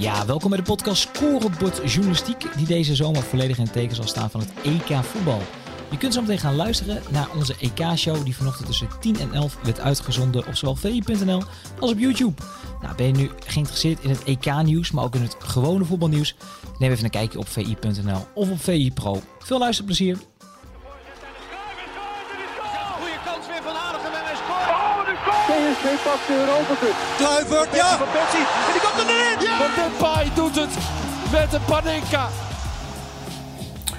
[0.00, 4.06] Ja, welkom bij de podcast Scorebord Journalistiek, die deze zomer volledig in het teken zal
[4.06, 5.42] staan van het EK voetbal.
[5.90, 9.58] Je kunt zo meteen gaan luisteren naar onze EK-show die vanochtend tussen 10 en 11
[9.62, 11.42] werd uitgezonden op zowel vi.nl
[11.80, 12.42] als op YouTube.
[12.82, 16.36] Nou, ben je nu geïnteresseerd in het EK-nieuws, maar ook in het gewone voetbalnieuws?
[16.78, 19.22] Neem even een kijkje op vi.nl of op VI Pro.
[19.38, 20.29] Veel luisterplezier!
[25.70, 26.96] PSV pakt de Europa Cup.
[27.16, 27.96] Kluivert, ja.
[27.96, 28.06] Van.
[28.06, 29.48] En die komt erin.
[29.58, 30.74] Van Depay doet het
[31.32, 32.28] met een Panenka.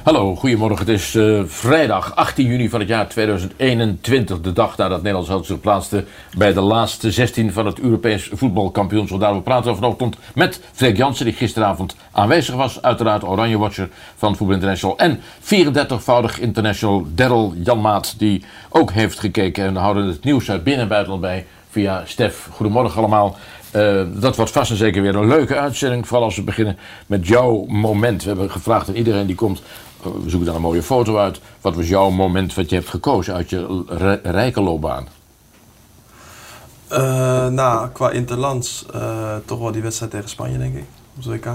[0.04, 0.78] Hallo, goedemorgen.
[0.78, 4.42] Het is eh, vrijdag 18 juni van het jaar 2021.
[4.42, 6.06] De dag nadat Nederland zich zich plaatste
[6.38, 9.20] bij de laatste 16 van het Europees voetbalkampioenschap.
[9.20, 12.82] Daarover praten we vanochtend met Freek Jansen, die gisteravond aanwezig was.
[12.82, 14.98] Uiteraard Oranje Watcher van Voetbal International.
[14.98, 19.66] En 34-voudig international Daryl Janmaat, die ook heeft gekeken.
[19.66, 22.48] En we houden het nieuws uit binnen- en buitenland bij via Stef.
[22.52, 23.38] Goedemorgen allemaal.
[23.72, 26.08] Eh, dat wordt vast en zeker weer een leuke uitzending.
[26.08, 28.22] Vooral als we beginnen met jouw moment.
[28.24, 29.62] We hebben gevraagd aan iedereen die komt.
[30.04, 31.42] eh, we zoeken dan een mooie foto uit.
[31.62, 33.84] Wat was jouw moment wat je hebt gekozen uit je
[34.24, 35.08] rijke loopbaan?
[36.88, 38.86] Eh, nou, qua interlands
[39.46, 40.86] toch wel die wedstrijd tegen Spanje, denk ik.
[41.18, 41.54] Op het WK.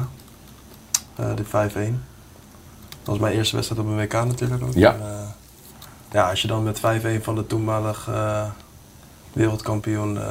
[1.36, 2.04] De 5-1.
[3.02, 4.74] Dat was mijn eerste wedstrijd op een WK natuurlijk ook.
[4.74, 4.92] Ja.
[4.94, 5.34] En,
[6.12, 8.08] ja, als je dan met 5-1 van de toenmalig
[9.36, 10.16] wereldkampioen...
[10.18, 10.24] eh,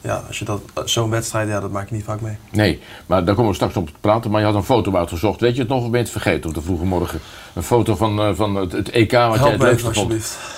[0.00, 2.36] ja, als je dat, zo'n wedstrijd, ja, dat maak je niet vaak mee.
[2.50, 4.30] Nee, maar daar komen we straks op te praten.
[4.30, 5.40] Maar je had een foto uitgezocht.
[5.40, 7.20] Weet je het nog of ben je het vergeten op de vroege morgen?
[7.54, 10.12] Een foto van, eh, van het, het EK wat jij het leukste vond.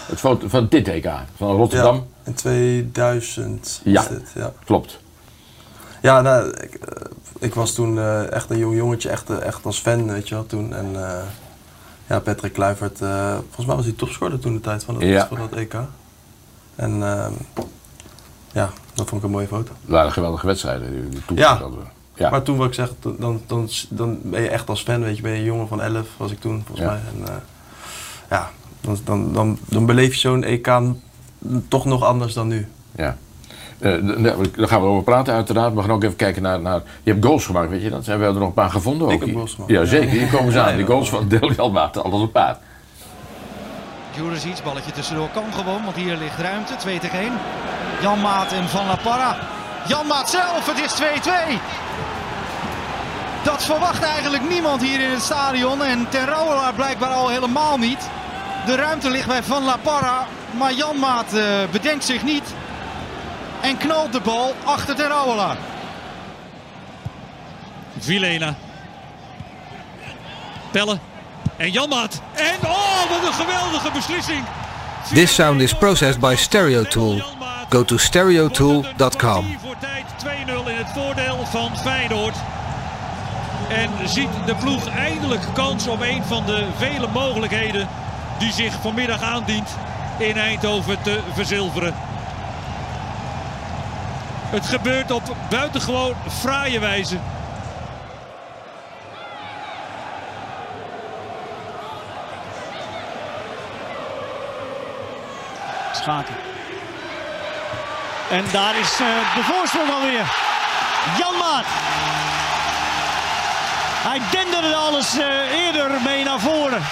[0.07, 1.95] Het foto van dit EK, van Rotterdam.
[1.95, 4.03] Ja, in 2000 Ja.
[4.03, 4.53] is dit, ja.
[4.65, 5.01] Klopt.
[6.03, 7.03] Ja, nou, ik, eh,
[7.39, 8.01] ik was toen
[8.31, 10.75] echt een jong jongetje, echt, echt als fan, weet je wel, toen.
[10.75, 10.97] En
[12.07, 12.99] ja, Patrick Kluivert,
[13.39, 15.27] volgens mij was hij topscorer toen de tijd van dat, Ja.
[15.27, 15.75] van dat EK.
[16.75, 17.33] En ehm,
[18.57, 19.73] ja, dat vond ik een mooie foto.
[19.81, 20.91] Dat waren geweldige wedstrijden.
[20.93, 21.57] Die, die toen Ja.
[21.59, 22.31] hadden ja.
[22.31, 25.23] Maar toen wat ik zeg, dan, dan, dan, ben je echt als fan, weet je,
[25.23, 26.93] ben je een jongen van 11, was ik toen volgens Ja.
[26.93, 27.01] mij.
[27.15, 27.35] En eh,
[28.31, 30.71] ja, dan, dan, dan, dan beleef je zo'n EK
[31.69, 32.67] toch nog anders dan nu.
[32.97, 33.17] Ja.
[33.79, 33.93] Eh,
[34.57, 35.75] daar gaan we over praten uiteraard.
[35.75, 36.61] We gaan ook even kijken naar...
[36.61, 38.05] naar je hebt goals gemaakt, weet je dat?
[38.05, 39.09] Zijn we er nog een paar gevonden?
[39.09, 39.73] Ik ook heb goals gemaakt.
[39.73, 40.09] Ja, zeker.
[40.09, 40.79] Hier komen ze aan.
[40.79, 40.85] ja.
[40.85, 42.03] goals van Del Jalmaat.
[42.03, 42.59] Alles een paar.
[44.17, 46.77] Juricic, balletje tussendoor kan gewoon, want hier ligt ruimte.
[46.77, 47.33] 2 tegen 1.
[48.01, 49.37] Jan Maat en Van La Parra.
[49.87, 51.61] Jan Maat zelf, het is 2-2.
[53.45, 55.83] Dat verwacht eigenlijk niemand hier in het stadion.
[55.83, 58.09] En Ten Rouwelaar blijkbaar al helemaal niet.
[58.67, 60.27] De ruimte ligt bij Van La Parra.
[60.51, 62.55] Maar Jan Maat eh, bedenkt zich niet.
[63.61, 65.57] En knalt de bal achter Ten Rouwelaar.
[67.99, 68.55] Vilena.
[70.71, 70.99] Pelle.
[71.57, 72.21] En Janmaat.
[72.35, 74.45] En oh, wat een geweldige beslissing.
[75.15, 77.23] This sound is processed by Stereo Tool.
[77.69, 79.59] Go to stereotool.com.
[79.61, 82.35] Voor tijd 2-0 in het voordeel van Feyenoord.
[83.69, 87.89] En ziet de ploeg eindelijk kans op een van de vele mogelijkheden
[88.39, 89.69] die zich vanmiddag aandient
[90.19, 91.95] in Eindhoven te verzilveren.
[94.51, 97.17] Het gebeurt op buitengewoon fraaie wijze.
[106.07, 106.35] Schaken.
[108.31, 110.27] En daar is eh, de voorsprong alweer.
[111.19, 111.65] Jan Maat.
[114.09, 116.83] Hij denderde alles eh, eerder mee naar voren.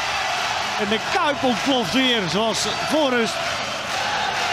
[0.81, 3.35] En de Kuip ontploft weer, zoals voorrust.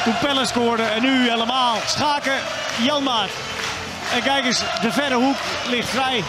[0.04, 1.76] Toen Pelle scoorde en nu helemaal.
[1.86, 2.38] Schaken,
[2.82, 3.30] Jan Maat.
[4.14, 5.38] En kijk eens, de verre hoek
[5.70, 6.24] ligt vrij.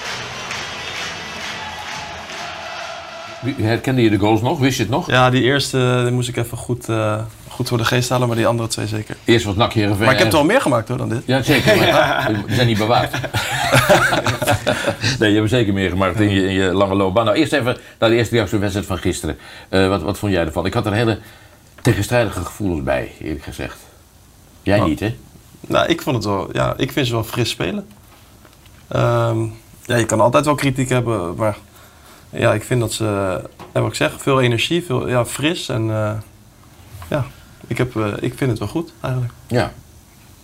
[3.40, 4.58] Wie- Herkende je de goals nog?
[4.58, 5.06] Wist je het nog?
[5.10, 7.18] Ja, die eerste die moest ik even goed, eh,
[7.52, 9.16] goed voor de geest halen, maar die andere twee zeker.
[9.24, 10.04] Eerst was NAC Heerenveen.
[10.04, 11.22] Maar ik heb en- er wel meer gemaakt hoor dan dit.
[11.26, 11.76] Ja, zeker.
[11.76, 13.10] Maar Die zijn niet bewaard.
[15.18, 17.24] nee, je hebt er zeker meer gemaakt in je, in je lange loopbaan.
[17.24, 19.38] Nou, eerst even naar de eerste wedstrijd van gisteren.
[19.68, 20.66] Eh, wat, wat vond jij ervan?
[20.66, 21.18] Ik had er hele
[21.82, 23.76] tegenstrijdige gevoelens bij, eerlijk gezegd.
[24.62, 24.84] Jij Oh.
[24.84, 25.16] niet, hè?
[25.60, 27.86] Nou, ik vond het wel, ja, ik vind ze wel fris spelen.
[28.88, 29.42] Ehm,
[29.84, 31.56] ja, je kan altijd wel kritiek hebben, maar
[32.30, 33.04] ja, ik vind dat ze,
[33.74, 36.10] ja, wat ik zeg, veel energie, veel, ja, fris en eh,
[37.10, 37.26] ja,
[37.66, 39.32] ik, heb, eh, ik vind het wel goed eigenlijk.
[39.46, 39.72] Ja.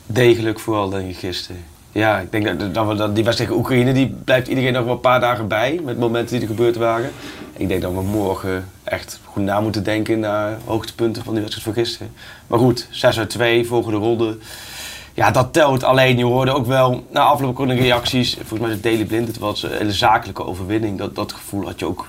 [0.06, 1.64] Degelijk vooral, denk ik, gisteren.
[1.92, 4.84] Ja, ik denk dat, dat, we, dat die wedstrijd tegen Oekraïne, die blijft iedereen nog
[4.84, 5.80] wel een paar dagen bij.
[5.84, 7.10] Met momenten die er gebeurd waren.
[7.56, 11.74] Ik denk dat we morgen echt goed na moeten denken naar hoogtepunten van die wedstrijd
[11.74, 12.12] van gisteren.
[12.46, 14.38] Maar goed, 6 uit 2, volgende ronde.
[15.14, 15.84] Ja, dat telt.
[15.84, 19.26] Alleen, je hoorde ook wel, na afloop de reacties, volgens mij is het Daily Blind,
[19.26, 20.98] het was een hele zakelijke overwinning.
[20.98, 22.06] Dat, dat gevoel had je ook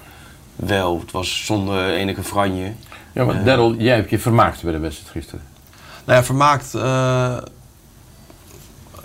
[0.56, 1.00] wel.
[1.00, 2.74] Het was zonder enige franje.
[3.14, 3.46] Ja, maar Eh.
[3.46, 5.42] Daryl, jij hebt je vermaakt bij de wedstrijd gisteren.
[6.06, 6.74] Nou ja, vermaakt.
[6.76, 7.38] eh,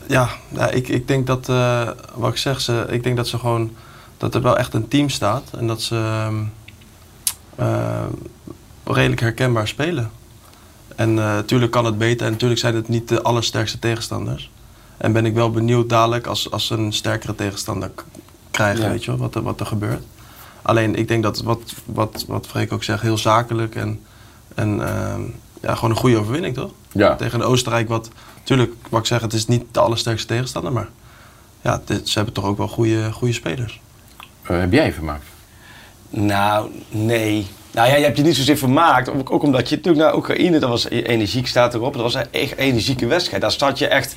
[0.07, 3.39] ja, ja ik, ik denk dat, eh, wat ik zeg, ze, ik denk dat ze
[3.39, 3.71] gewoon,
[4.17, 6.43] dat er wel echt een team staat en dat ze ehm,
[7.57, 8.05] eh,
[8.85, 10.11] redelijk herkenbaar spelen.
[10.97, 14.51] En natuurlijk kan het beter en natuurlijk zijn het niet de allersterkste tegenstanders.
[14.97, 17.91] En ben ik wel benieuwd dadelijk als, als ze een sterkere tegenstander
[18.51, 18.91] krijgen, Ja.
[18.91, 20.03] weet je wel, wat er, wat er gebeurt.
[20.65, 24.01] Alleen ik denk dat wat, wat, wat Freek ook zegt, heel zakelijk en,
[24.55, 25.21] en ehm,
[25.63, 26.71] ja, gewoon een goede overwinning, toch?
[26.93, 27.17] Ja.
[27.17, 30.89] Tegen Oostenrijk, wat natuurlijk, wat ik zeg, het is niet de allersterkste tegenstander, maar
[31.63, 33.81] ja, dit- ze hebben toch ook wel goede, goede spelers.
[34.43, 35.25] Eh, heb jij vermaakt?
[36.11, 37.47] Nou, nee.
[37.73, 39.09] Nou ja, je hebt je niet zozeer vermaakt.
[39.09, 41.93] Ook, ook omdat je natuurlijk naar Oekraïne, dat was energiek staat erop.
[41.93, 43.43] Dat was een echt energieke wedstrijd.
[43.43, 44.17] Daar zat je echt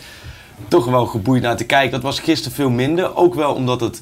[0.67, 1.91] toch wel geboeid naar te kijken.
[1.91, 3.15] Dat was gisteren veel minder.
[3.15, 4.01] Ook wel omdat het,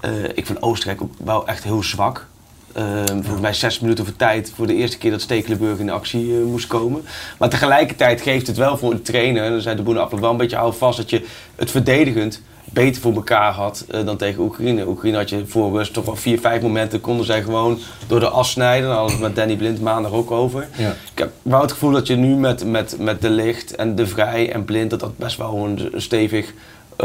[0.00, 2.26] eh, ik vind Oostenrijk ook wel echt heel zwak.
[2.72, 5.92] Eh, volgens mij zes minuten voor tijd voor de eerste keer dat Stekelenburg in de
[5.92, 7.04] actie eh, moest komen.
[7.38, 10.36] Maar tegelijkertijd geeft het wel voor de trainer, en dan zei de afloop wel een
[10.36, 11.24] beetje hou vast, dat je
[11.54, 14.86] het verdedigend beter voor elkaar had dan tegen Oekraïne.
[14.86, 18.28] Oekraïne had je voor rust toch wel vier, vijf momenten konden zij gewoon door de
[18.28, 18.88] as snijden.
[18.88, 20.68] Daar hadden met Danny Blind maandag ook over.
[20.76, 20.90] Ja.
[20.90, 24.06] Ik heb wel het gevoel dat je nu met, met, met De Licht en De
[24.06, 26.52] Vrij en Blind, dat dat best wel een stevig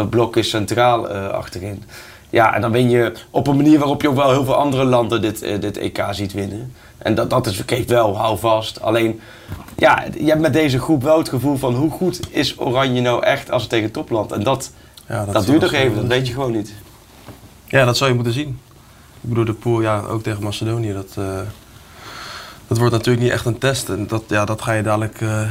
[0.10, 1.84] blok is centraal achterin.
[2.33, 4.83] Ja, en dan win je op een manier waarop je ook wel heel veel andere
[4.83, 6.74] landen dit, eh, dit EK ziet winnen.
[6.97, 8.81] En dat, dat is, geeft wel, hou vast.
[8.81, 9.19] Alleen,
[9.77, 13.24] ja, je hebt met deze groep wel het gevoel van hoe goed is Oranje nou
[13.24, 14.31] echt als het tegen topland.
[14.31, 14.71] En dat,
[15.07, 16.74] Ja, dat, duurt nog even, dat weet je gewoon niet.
[17.68, 18.59] Ja, dat zou je moeten zien.
[19.21, 21.39] Ik bedoel, de pool, ja, ook tegen Macedonië, dat, eh,
[22.68, 23.89] dat wordt natuurlijk niet echt een test.
[23.89, 25.41] En dat, ja, dat ga je dadelijk eh,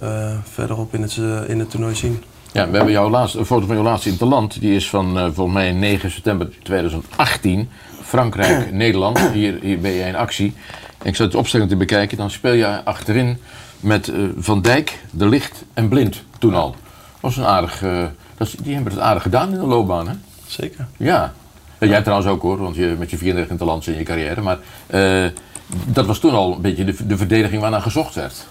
[0.00, 2.22] eh, verderop in het, in het toernooi zien.
[2.52, 4.60] Ja, we hebben jouw laatste, een foto van jouw laatste interland.
[4.60, 7.70] Die is van eh, volgens mij 9 september 2018.
[8.02, 9.18] Frankrijk, Nederland.
[9.20, 10.54] Hier, hier ben je in actie.
[10.98, 12.16] En ik zat het opstelling te bekijken.
[12.16, 13.38] Dan speel je achterin
[13.80, 16.74] met eh, Van Dijk, De Licht en Blind toen al.
[17.20, 17.82] was een aardig...
[17.82, 18.04] eh,
[18.36, 20.14] dat, die hebben het aardig gedaan in de loopbaan, hè?
[20.46, 20.86] Zeker.
[20.96, 21.32] Ja.
[21.78, 24.40] Jij trouwens ook hoor, want je, met je 34 interlands in je carrière.
[24.40, 24.58] Maar
[25.86, 28.46] dat was toen al een beetje de, de verdediging waarnaar gezocht werd.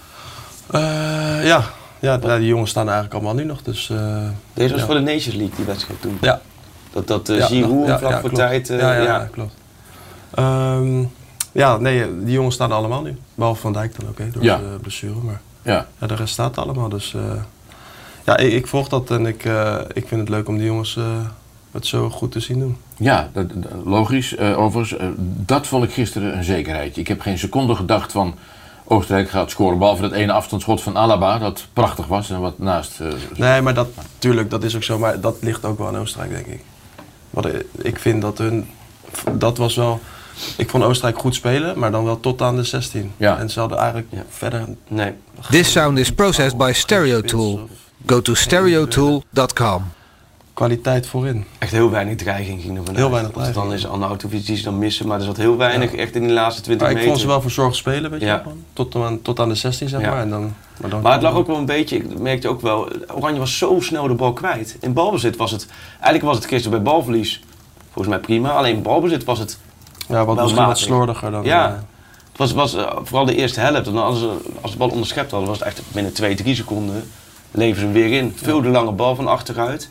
[1.44, 1.64] Ja.
[2.02, 3.62] Ja, ja, die jongens staan eigenlijk allemaal nu nog.
[3.62, 3.96] Dus, eh,
[4.54, 4.86] Deze was ja.
[4.86, 6.18] voor de Nations League, die wedstrijd toen.
[6.20, 6.40] Ja.
[6.92, 8.44] Dat, dat uh, Ja, Giroud ja, vlak ja, voor klopt.
[8.48, 8.70] tijd...
[8.70, 9.04] eh, ja, ja, ja.
[9.04, 9.54] ja, klopt.
[10.34, 11.02] Ehm,
[11.52, 13.16] ja, nee, die jongens staan allemaal nu.
[13.34, 14.56] Behalve Van Dijk dan ook, hè, door Ja.
[14.56, 15.14] de blessure.
[15.22, 15.86] Maar Ja.
[16.00, 16.88] ja, de rest staat allemaal.
[16.88, 17.20] Dus eh,
[18.24, 20.96] ja, ik, ik volg dat en ik, eh, ik vind het leuk om die jongens
[20.96, 21.04] eh,
[21.72, 22.76] het zo goed te zien doen.
[22.96, 23.46] Ja, dat,
[23.84, 24.34] logisch.
[24.36, 26.96] Eh, overigens, eh, dat vond ik gisteren een zekerheid.
[26.96, 28.34] Ik heb geen seconde gedacht van
[28.92, 29.78] Oostenrijk gaat scoren.
[29.78, 33.00] Behalve dat ene afstandsschot van Alaba, dat prachtig was en wat naast.
[33.00, 34.98] eh, Nee, maar dat, tuurlijk, dat is ook zo.
[34.98, 36.60] Maar dat ligt ook wel aan Oostenrijk, denk ik.
[37.30, 38.68] Wat ik- ik vind dat hun,
[39.32, 40.00] dat was wel,
[40.56, 43.12] ik vond Oostenrijk goed spelen, maar dan wel tot aan de 16.
[43.16, 43.38] Ja.
[43.38, 44.24] En ze hadden eigenlijk Ja.
[44.28, 44.64] verder...
[44.88, 45.12] Nee.
[45.50, 47.68] This sound is processed by Stereotool.
[48.06, 49.84] Go to stereotool.com.
[50.54, 51.44] Kwaliteit voorin.
[51.58, 52.96] Echt heel weinig dreiging ging er vanuit.
[52.96, 53.72] Heel weinig het dan dreiging.
[53.72, 56.62] is Arnautovic die ze dan missen, maar er zat heel weinig echt in de laatste
[56.62, 58.42] 20 Maar ik vond ze wel verzorgd spelen, weet je Ja.
[58.44, 58.56] wel.
[58.72, 60.10] Tot aan, tot aan de 16, zeg Ja.
[60.10, 60.20] maar.
[60.20, 62.88] En dan, maar, dan Maar het lag ook wel een beetje, ik merkte ook wel,
[63.14, 64.76] Oranje was zo snel de bal kwijt.
[64.80, 67.42] In balbezit was het, eigenlijk was het gisteren bij balverlies
[67.84, 68.50] volgens mij prima.
[68.50, 69.58] Alleen in balbezit was het,
[70.08, 71.44] Ja, wat misschien wat slordiger dan...
[71.44, 71.74] ja, eh,
[72.28, 73.86] het was, was eh, vooral de eerste helft.
[73.86, 77.04] En als, ze, als de bal onderschept hadden, was het echt binnen 2, 3 seconden
[77.54, 78.32] leven ze hem weer in.
[78.36, 79.88] Veel de lange bal van achteruit.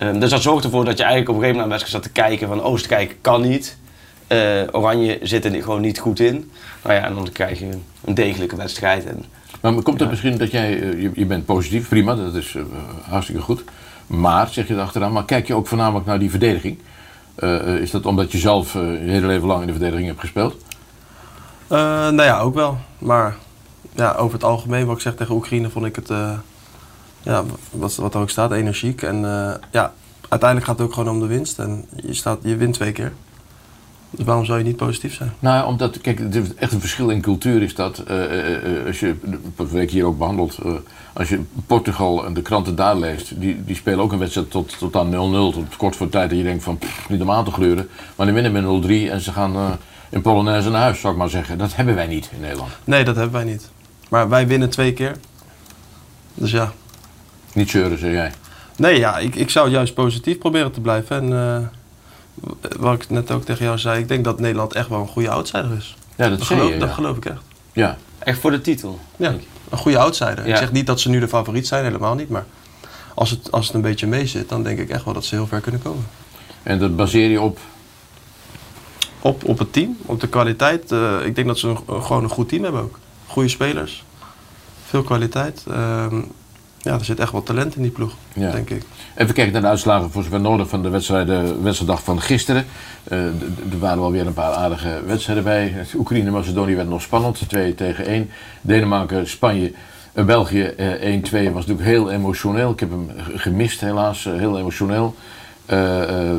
[0.00, 2.04] Ehm, dus dat zorgt ervoor dat je eigenlijk op een gegeven moment naar de wedstrijd
[2.04, 3.76] zat te kijken van Oostenrijk kan niet.
[4.26, 6.50] Eh, Oranje zit er gewoon niet goed in.
[6.82, 7.68] Nou ja, en dan krijg je
[8.04, 9.06] een degelijke wedstrijd.
[9.06, 9.24] En
[9.60, 12.62] Maar komt het misschien dat jij, eh, je, je bent positief, prima, dat is eh,
[13.08, 13.64] hartstikke goed.
[14.06, 16.78] Maar, zeg je erachteraan, maar kijk je ook voornamelijk naar die verdediging?
[17.80, 20.54] Is dat omdat je zelf eh, je hele leven lang in de verdediging hebt gespeeld?
[21.66, 21.78] Eh,
[22.08, 22.78] nou ja, ook wel.
[22.98, 23.36] Maar
[23.94, 26.32] ja, over het algemeen, wat ik zeg tegen Oekraïne, vond ik het, eh,
[27.22, 29.02] ja, wat, wat er ook staat, energiek.
[29.02, 29.92] En eh, ja,
[30.28, 31.58] uiteindelijk gaat het ook gewoon om de winst.
[31.58, 33.12] En je, staat, je wint twee keer.
[34.10, 35.32] Dus waarom zou je niet positief zijn?
[35.38, 37.98] Nou, omdat, kijk, het is echt een verschil in cultuur is dat.
[37.98, 39.14] eh, eh, als je,
[39.56, 40.72] wat week hier ook behandeld, eh,
[41.12, 44.78] als je Portugal en de kranten daar leest, die, die spelen ook een wedstrijd tot,
[44.78, 47.44] tot aan 0-0, tot kort voor tijd dat je denkt van, pff, niet om aan
[47.44, 47.88] te gleuren.
[48.16, 51.28] Maar die winnen met 0-3 en ze gaan in Polonaise naar huis, zou ik maar
[51.28, 51.58] zeggen.
[51.58, 52.70] Dat hebben wij niet in Nederland.
[52.84, 53.70] Nee, dat hebben wij niet.
[54.08, 55.16] Maar wij winnen twee keer.
[56.34, 56.72] Dus ja.
[57.52, 58.32] Niet zeuren, zeg jij.
[58.76, 61.16] Nee, ja, ik, ik zou juist positief proberen te blijven.
[61.16, 61.66] En eh,
[62.78, 65.30] wat ik net ook tegen jou zei, ik denk dat Nederland echt wel een goede
[65.30, 65.96] outsider is.
[66.16, 66.94] Ja, dat geloof, je, dat ja.
[66.94, 67.42] geloof ik echt.
[67.72, 69.00] Ja, echt voor de titel.
[69.16, 69.34] Ja,
[69.68, 70.46] een goede outsider.
[70.46, 70.52] Ja.
[70.52, 72.28] Ik zeg niet dat ze nu de favoriet zijn, helemaal niet.
[72.28, 72.44] Maar
[73.14, 75.34] als het, als het een beetje mee zit, dan denk ik echt wel dat ze
[75.34, 76.06] heel ver kunnen komen.
[76.62, 77.58] en dat baseer je op.
[79.22, 80.92] Op, op het team, op de kwaliteit.
[80.92, 82.98] Eh, ik denk dat ze een, gewoon een goed team hebben ook.
[83.26, 84.04] Goede spelers.
[84.84, 85.64] Veel kwaliteit.
[85.68, 86.20] Ehm,
[86.82, 88.50] ja, er zit echt wat talent in die ploeg, Ja.
[88.50, 88.82] denk ik.
[89.16, 92.64] Even kijken naar de uitslagen voor zover nodig van de wedstrijden, wedstrijddag van gisteren.
[93.04, 93.18] Eh,
[93.72, 95.74] er waren wel weer een paar aardige wedstrijden bij.
[95.96, 98.30] Oekraïne-Macedonië werd nog spannend, 2 tegen 1.
[98.60, 99.72] Denemarken-Spanje,
[100.12, 102.70] eh, België eh, 1-2 was natuurlijk heel emotioneel.
[102.70, 105.14] Ik heb hem gemist helaas, eh, heel emotioneel.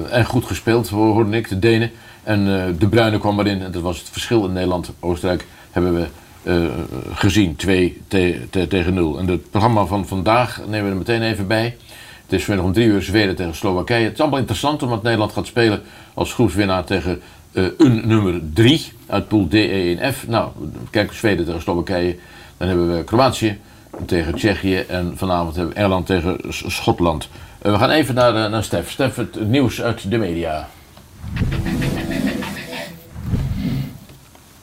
[0.09, 1.91] En goed gespeeld, ho- hoorde ik, de Denen.
[2.23, 2.45] En
[2.79, 6.07] De Bruyne kwam erin en dat was het verschil in Nederland-Oostenrijk hebben we
[6.43, 6.65] eh,
[7.13, 9.19] gezien, 2 te- te- tegen 0.
[9.19, 11.75] En het programma van vandaag nemen we er meteen even bij.
[12.23, 14.03] Het is vanmiddag om drie uur Zweden tegen Slowakije.
[14.03, 15.81] Het is allemaal interessant omdat Nederland gaat spelen
[16.13, 17.21] als groepswinnaar tegen
[17.51, 20.27] eh, een nummer 3 uit pool D, E en F.
[20.27, 20.49] Nou,
[20.89, 22.15] kijk, Zweden tegen Slowakije.
[22.57, 23.57] Dan hebben we Kroatië
[24.05, 27.29] tegen Tsjechië en vanavond hebben we Engeland tegen Schotland.
[27.61, 28.91] Eh, we gaan even naar, naar Stef.
[28.91, 30.67] Stef, het nieuws uit de media.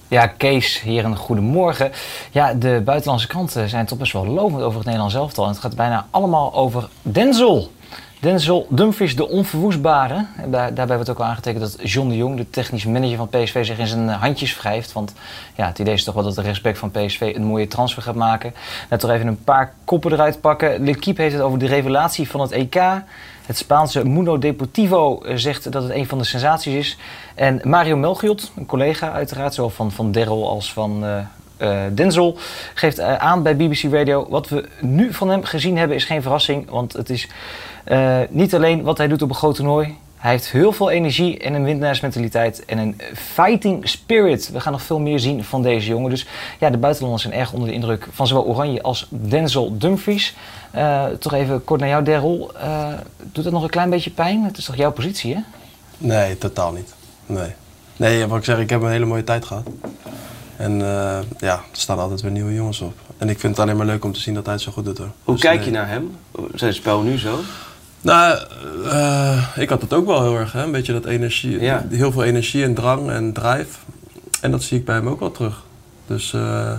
[0.08, 1.92] Ja, Kees, hier een goedemorgen.
[2.30, 5.44] Ja, de buitenlandse kranten zijn toch best wel lovend over het Nederlands elftal.
[5.44, 7.70] En het gaat bijna allemaal over Denzel.
[8.20, 10.26] Denzel Dumfries, de onverwoestbare.
[10.50, 13.78] Daarbij wordt ook al aangetekend dat John de Jong, de technisch manager van PSV, zich
[13.78, 14.92] in zijn handjes wrijft.
[14.92, 15.14] Want
[15.54, 18.14] ja, het idee is toch wel dat de rechtsback van PSV een mooie transfer gaat
[18.14, 18.54] maken.
[18.90, 20.84] Net toch even een paar koppen eruit pakken.
[20.84, 22.82] L'Equipe heeft het over de revelatie van het EK.
[23.46, 26.98] Het Spaanse Mundo Deportivo eh, zegt dat het een van de sensaties is.
[27.34, 31.18] En Mario Melchiot, een collega uiteraard, zowel van, van Daryl als van eh,
[31.58, 32.38] eh, Denzel,
[32.74, 34.26] geeft eh, aan bij BBC Radio...
[34.28, 36.70] wat we nu van hem gezien hebben is geen verrassing.
[36.70, 37.28] Want het is
[37.88, 39.96] eh, niet alleen wat hij doet op een groot toernooi...
[40.18, 44.50] Hij heeft heel veel energie en een winnaarsmentaliteit en een fighting spirit.
[44.52, 46.10] We gaan nog veel meer zien van deze jongen.
[46.10, 46.26] Dus
[46.58, 50.34] ja, de buitenlanders zijn erg onder de indruk van zowel Oranje als Denzel Dumfries.
[50.70, 52.50] Eh, toch even kort naar jou, Daryl.
[52.54, 52.88] Eh,
[53.32, 54.44] doet dat nog een klein beetje pijn?
[54.44, 55.40] Het is toch jouw positie, hè?
[55.98, 56.94] Nee, totaal niet.
[57.26, 57.52] Nee.
[57.96, 59.66] Nee, wat ik zeg, ik heb een hele mooie tijd gehad.
[60.56, 62.94] En eh, ja, er staan altijd weer nieuwe jongens op.
[63.18, 64.84] En ik vind het alleen maar leuk om te zien dat hij het zo goed
[64.84, 65.10] doet hoor.
[65.24, 65.64] Hoe Dus, kijk nee.
[65.64, 66.16] je naar hem?
[66.54, 67.38] Zijn spel nu zo?
[68.00, 68.38] Nou,
[68.90, 70.62] eh, ik had het ook wel heel erg, hè?
[70.62, 71.84] een beetje dat energie, Ja.
[71.90, 73.78] heel veel energie en drang en drive.
[74.40, 75.62] En dat zie ik bij hem ook wel terug.
[76.06, 76.72] Dus eh,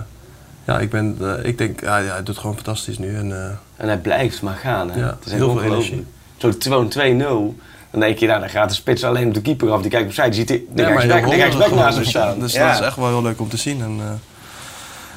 [0.66, 3.16] ja, ik, ben, eh, ik denk, ja, ja, hij doet gewoon fantastisch nu.
[3.16, 4.90] En, eh, En hij blijft maar gaan.
[4.90, 5.00] Hè?
[5.00, 6.02] Ja, het is heel veel ongelooflijk.
[6.36, 7.54] Zo'n 2-0.
[7.90, 9.80] Dan denk je, nou, dan gaat de spits alleen op de keeper af.
[9.80, 12.40] Die kijkt opzij, die ziet de, ja, rechtsback, naast hem staan.
[12.40, 12.66] Dus Ja.
[12.70, 13.80] dat is echt wel heel leuk om te zien.
[13.82, 14.06] En, eh,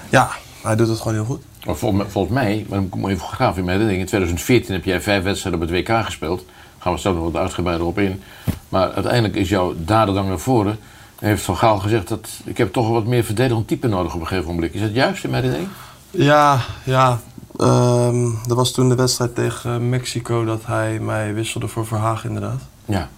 [0.10, 0.29] ja,
[0.63, 1.41] hij doet het gewoon heel goed.
[1.65, 4.74] Maar volgens, mij- volgens mij, maar ik moet even graven in mijn herinnering, in 2014
[4.74, 6.38] heb jij vijf wedstrijden op het WK gespeeld.
[6.46, 8.22] Daar gaan we straks nog wat uitgebreider op in.
[8.70, 10.77] Maar uiteindelijk is jouw dadengang naar voren.
[11.20, 14.27] Heeft Van Gaal gezegd dat ik heb toch wat meer verdedigend type nodig op een
[14.27, 14.74] gegeven moment.
[14.74, 15.75] Is dat juist in mijn herinnering?
[16.12, 17.20] Ja, ja.
[17.60, 22.62] ehm er was toen de wedstrijd tegen Mexico dat hij mij wisselde voor Verhagen inderdaad.
[22.86, 23.10] Ja.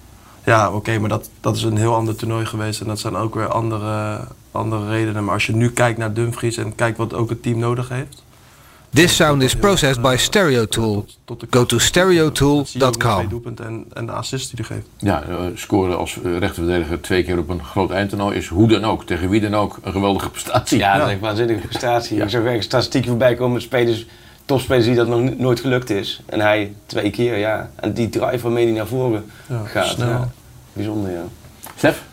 [0.44, 3.36] Ja, oké, maar dat, dat is een heel ander toernooi geweest en dat zijn ook
[3.36, 4.20] weer andere,
[4.52, 5.24] andere redenen.
[5.24, 8.24] Maar als je nu kijkt naar Dumfries en kijkt wat ook het team nodig heeft.
[8.96, 11.06] This sound is processed by Stereotool.
[11.26, 13.42] tot de Go to stereotool.com.
[13.56, 14.88] en, en de assist die hij geeft.
[14.98, 18.86] Ja, eh, scoren als eh, rechterverdediger twee keer op een groot eindtoernooi is hoe dan
[18.86, 20.78] ook, tegen wie dan ook, een geweldige prestatie.
[20.78, 22.22] Ja, dat is een waanzinnige prestatie.
[22.22, 24.06] Ik zag statistieken voorbij komen met spelers,
[24.46, 26.22] topspelers die dat nog nooit gelukt is.
[26.26, 27.70] En hij twee keer, ja.
[27.76, 29.88] En die drive waarmee hij naar voren Ja, gaat.
[29.88, 30.08] snel.
[30.08, 30.30] Ja.
[30.74, 31.24] Bijzonder, ja.
[31.76, 32.04] Stef?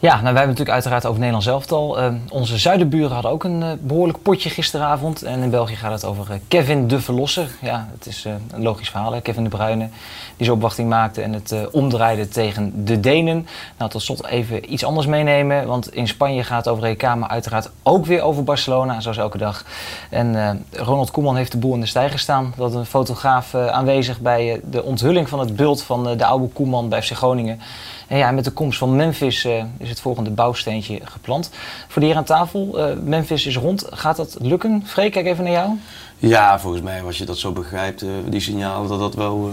[0.00, 1.98] Ja, nou, wij hebben natuurlijk uiteraard over Nederlands elftal.
[1.98, 5.22] Eh, onze zuidenburen hadden ook een eh, behoorlijk potje gisteravond.
[5.22, 7.50] En in België gaat het over eh, Kevin de Verlosser.
[7.60, 9.20] Ja, het is eh, een logisch verhaal.
[9.20, 9.88] Kevin de Bruyne,
[10.36, 13.46] die zijn opwachting maakte en het omdraaide tegen de Denen.
[13.78, 15.66] Nou, tot slot even iets anders meenemen.
[15.66, 19.38] Want in Spanje gaat het over EK, maar uiteraard ook weer over Barcelona, zoals elke
[19.38, 19.64] dag.
[20.10, 22.52] En Ronald Koeman heeft de boel in de stijger staan.
[22.56, 27.02] Dat een fotograaf aanwezig bij de onthulling van het beeld van de oude Koeman bij
[27.02, 27.60] FC Groningen.
[28.08, 31.50] En ja, met de komst van Memphis eh, is het volgende bouwsteentje geplant.
[31.88, 33.86] Voor de heer aan tafel, eh, Memphis is rond.
[33.90, 34.82] Gaat dat lukken?
[34.86, 35.70] Freek, kijk even naar jou.
[36.18, 39.50] Ja, volgens mij, als je dat zo begrijpt, eh, die signalen, dat dat wel,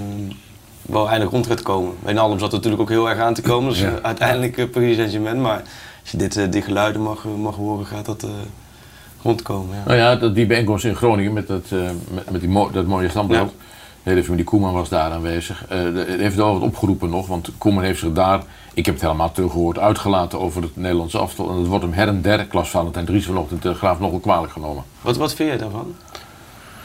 [0.82, 1.94] wel eindelijk rond gaat komen.
[2.04, 3.70] Wijnaldum zat er natuurlijk ook heel erg aan te komen.
[3.70, 3.88] Dus Ja.
[3.88, 5.42] eh, uiteindelijk uh, Paris Saint-Germain.
[5.42, 5.62] Maar
[6.02, 8.30] als je dit, eh, die geluiden mag, mag horen, gaat dat eh,
[9.24, 9.76] rondkomen.
[9.76, 9.84] Ja.
[9.86, 11.80] Nou ja, dat, die bijeenkomst in Groningen met, dat, eh,
[12.12, 13.54] met, met die mo- dat mooie standbeeld.
[14.06, 15.66] De hele familie Koeman was daar aanwezig.
[15.68, 18.44] Eh er heeft wel wat opgeroepen nog, want Koeman heeft zich daar,
[18.74, 21.50] ik heb het helemaal teruggehoord, uitgelaten over het Nederlandse aftal.
[21.50, 24.20] En dat wordt hem her en der, Klas Valentijn Dries vanochtend de Graaf nog wel
[24.20, 24.84] kwalijk genomen.
[25.02, 25.96] Wat, wat vind je daarvan?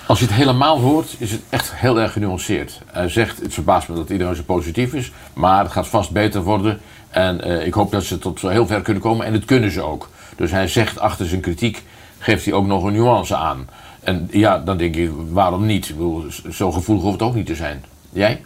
[0.07, 2.81] Als je het helemaal hoort, is het echt heel erg genuanceerd.
[2.87, 6.43] Hij zegt, het verbaast me dat iedereen zo positief is, maar het gaat vast beter
[6.43, 6.81] worden.
[7.11, 9.83] En eh, ik hoop dat ze tot heel ver kunnen komen en dat kunnen ze
[9.83, 10.09] ook.
[10.37, 11.83] Dus hij zegt achter zijn kritiek,
[12.19, 13.69] geeft hij ook nog een nuance aan.
[14.01, 15.89] En ja, dan denk ik, waarom niet?
[15.89, 17.85] Ik bedoel, zo gevoelig hoeft het ook niet te zijn.
[18.13, 18.41] Jij?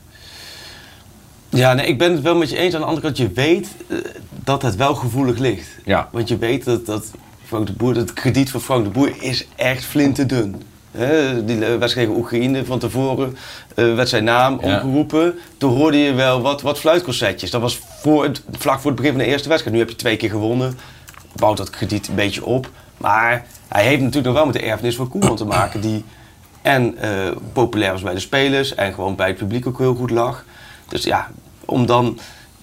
[1.49, 2.75] Ja, nee, ik ben het wel met je eens.
[2.75, 3.97] Aan de andere kant, je weet eh,
[4.45, 5.69] dat het wel gevoelig ligt.
[5.85, 6.09] Ja.
[6.13, 7.11] Want je weet dat, dat
[7.45, 10.63] Frank de Boer, het krediet van Frank de Boer is echt flinterdun.
[10.91, 13.37] hè, die wedstrijd tegen Oekraïne van tevoren,
[13.75, 14.67] eh, werd zijn naam Ja.
[14.67, 15.35] omgeroepen.
[15.59, 17.51] Toen hoorde je wel wat, wat fluitconcertjes.
[17.51, 19.77] Dat was voor het, vlak voor het begin van de eerste wedstrijd.
[19.77, 20.79] Nu heb je twee keer gewonnen.
[21.37, 22.71] Bouwt dat krediet een beetje op.
[22.97, 25.81] Maar hij heeft natuurlijk nog wel met de erfenis van Koeman te maken.
[25.81, 26.05] Die
[26.63, 27.11] en eh,
[27.53, 30.45] populair was bij de spelers en gewoon bij het publiek ook heel goed lag.
[30.89, 31.29] Dus ja,
[31.65, 32.19] om dan...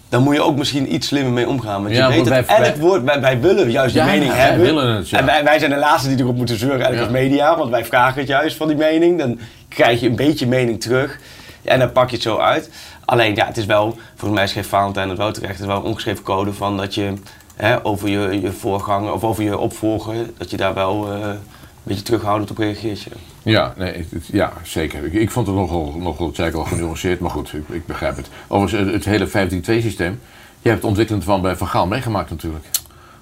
[0.10, 1.84] Dan moet je ook misschien iets slimmer mee omgaan.
[1.84, 3.94] Want Ja, je weet maar het, wij- en wij- het woord, wij, wij willen juist
[3.94, 4.62] die Ja, mening wij hebben.
[4.66, 5.12] willen het.
[5.12, 7.58] En wij, wij zijn de laatste die erop moeten zeuren eigenlijk als media.
[7.58, 9.18] Want wij vragen het juist van die mening.
[9.20, 11.20] Dan krijg je een beetje mening terug.
[11.64, 12.70] En dan pak je het zo uit.
[13.06, 15.52] Alleen ja, het is wel, volgens mij schreef Valentijn het wel terecht.
[15.52, 17.14] Het is wel een ongeschreven code van dat je
[17.62, 20.16] hè, over je, je voorganger of over je opvolger.
[20.38, 21.38] Dat je daar wel eh, een
[21.84, 23.02] beetje terughoudend op reageert.
[23.02, 23.12] ja.
[23.44, 25.06] Ja, nee, het- het- ja zeker.
[25.06, 27.86] Ik, ik vond het nogal, nogal, het zei ik al, genuanceerd, maar goed, ik, ik
[27.86, 28.30] begrijp het.
[28.48, 30.20] Overigens, het, het hele 5-3-2 systeem,
[30.62, 32.66] je hebt het ontwikkeling van bij Van Gaal meegemaakt natuurlijk.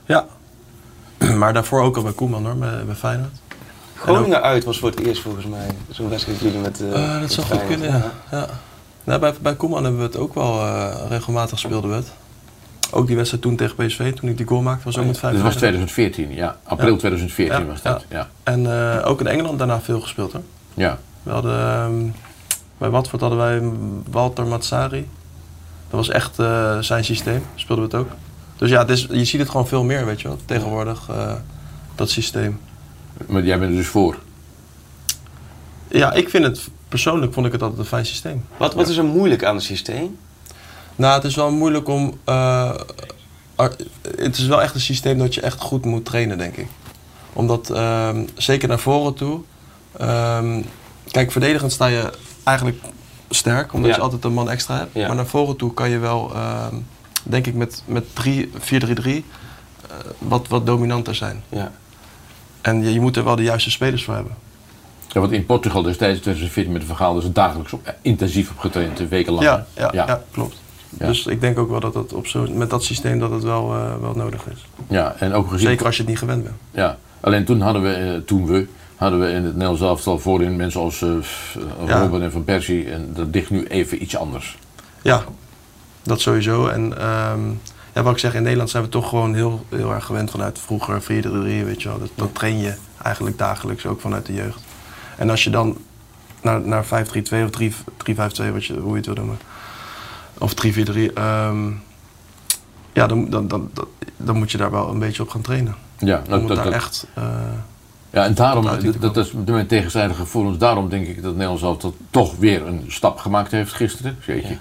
[0.05, 0.25] Ja.
[1.39, 3.31] maar daarvoor ook al bij Koeman hoor, bij, bij Feyenoord.
[3.95, 5.67] Groningen uit was voor het eerst volgens mij.
[5.89, 6.81] Zo'n wedstrijd jullie met.
[6.81, 8.11] eh, Eh, dat met zou goed kunnen, ja.
[8.31, 8.47] ja.
[9.03, 12.11] Nou, bij, bij Koeman hebben we het ook wel eh, regelmatig speelden we het.
[12.91, 15.33] Ook die wedstrijd toen tegen PSV, toen ik die goal maakte, was ook met vijf.
[15.33, 16.57] Dit was 2014, ja.
[16.63, 18.29] April 2014 was dat, ja.
[18.43, 20.43] En eh, ook in Engeland daarna veel gespeeld hoor.
[20.73, 22.05] Ja, We hadden, ehm,
[22.77, 23.61] bij Watford hadden wij
[24.11, 25.07] Walter Matsari.
[25.89, 28.11] Dat was echt eh, zijn systeem, speelden we het ook.
[28.55, 31.33] Dus ja, het is, je ziet het gewoon veel meer, weet je wel, tegenwoordig, eh,
[31.95, 32.59] dat systeem.
[33.27, 34.17] maar jij bent er dus voor.
[35.87, 38.45] Ja, ik vind het, persoonlijk vond ik het altijd een fijn systeem.
[38.57, 40.17] Wat, wat is er moeilijk aan het systeem?
[40.99, 42.19] Nou, het is wel moeilijk om.
[42.23, 42.71] eh,
[43.55, 43.75] ar-
[44.17, 46.67] het is wel echt een systeem dat je echt goed moet trainen, denk ik.
[47.33, 49.41] Omdat, ehm, zeker naar voren toe.
[49.97, 50.61] ehm,
[51.11, 52.11] kijk, verdedigend sta je
[52.43, 52.77] eigenlijk
[53.29, 53.95] sterk, omdat Ja.
[53.95, 54.89] je altijd een man extra hebt.
[54.93, 55.07] Ja.
[55.07, 56.75] Maar naar voren toe kan je wel, ehm,
[57.23, 59.25] denk ik, met, met drie- 4-3-3
[59.89, 61.43] eh, wat, wat dominanter zijn.
[61.49, 61.71] Ja.
[62.61, 64.35] En je, je moet er wel de juiste spelers voor hebben.
[65.07, 69.09] Ja, want in Portugal destijds 2014 met de is het dagelijks op, intensief op getraind,
[69.09, 69.45] wekenlang.
[69.45, 70.07] Ja, ja, ja.
[70.07, 70.21] ja.
[70.31, 70.55] klopt.
[70.97, 71.07] Ja.
[71.07, 73.73] Dus ik denk ook wel dat het op zo, met dat systeem dat het wel,
[73.73, 74.65] eh, wel nodig is.
[74.87, 75.67] Ja, en ook gezien...
[75.67, 76.55] Zeker als je het niet gewend bent.
[76.71, 80.55] Ja, alleen toen hadden we, eh, toen we, hadden we in het Nederlands elftal voorin
[80.55, 82.01] mensen als Ja.
[82.01, 82.91] Robben en Van Persie.
[82.91, 84.57] En dat ligt nu even iets anders.
[85.01, 85.23] Ja,
[86.03, 86.67] dat sowieso.
[86.67, 87.39] En ehm,
[87.93, 90.59] ja, wat ik zeg, in Nederland zijn we toch gewoon heel, heel erg gewend vanuit
[90.59, 91.05] vroeger 4-3-3,
[91.65, 91.99] weet je wel.
[91.99, 92.73] Dat, dat train je
[93.03, 94.59] eigenlijk dagelijks ook vanuit de jeugd.
[95.17, 95.77] En als je dan
[96.41, 96.87] naar, naar 5-3-2
[97.43, 99.37] of 3 3-5-2, wat je, hoe je het wil noemen,
[100.39, 101.67] of 3-4-3, ehm,
[102.93, 103.69] ja, dan, dan, dan,
[104.17, 105.75] dan, moet je daar wel een beetje op gaan trainen.
[105.97, 107.07] Ja, Om nou, dat, daar dat- echt...
[107.13, 107.23] eh,
[108.09, 111.33] ja en daarom, dat, dat is met mijn tegenstrijdige gevoelens, daarom denk ik dat het
[111.33, 114.17] Nederlands elftal toch weer een stap gemaakt heeft gisteren.
[114.25, 114.49] Zeker.
[114.49, 114.57] Eh,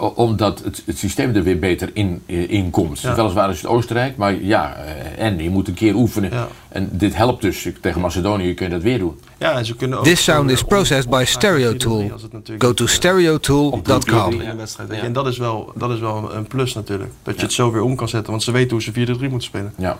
[0.00, 3.00] o- omdat het, het systeem er weer beter in, eh, in komt.
[3.00, 3.14] Ja.
[3.14, 4.74] Weliswaar is het Oostenrijk, maar ja,
[5.16, 6.30] eh, en je moet een keer oefenen.
[6.32, 6.48] Ja.
[6.68, 7.68] En dit helpt dus.
[7.80, 9.20] Tegen Macedonië kun je dat weer doen.
[9.38, 10.04] ja, en ze kunnen ook...
[10.04, 12.10] This sound eh, is processed by om- Stereo 4-3-3 Tool.
[12.12, 14.32] als het natuurlijk Go to eh, stereotool.com.
[14.42, 15.00] je.
[15.00, 17.10] En dat is wel, dat is wel een plus natuurlijk.
[17.22, 18.30] Dat je het zo weer om kan zetten.
[18.30, 19.72] Want ze weten hoe ze 4-3 moeten spelen.
[19.76, 19.98] Ja,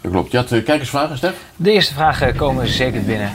[0.00, 0.30] dat klopt.
[0.30, 1.34] Je had uh, kijkersvragen, Stef?
[1.56, 3.32] De eerste vragen komen zeker binnen.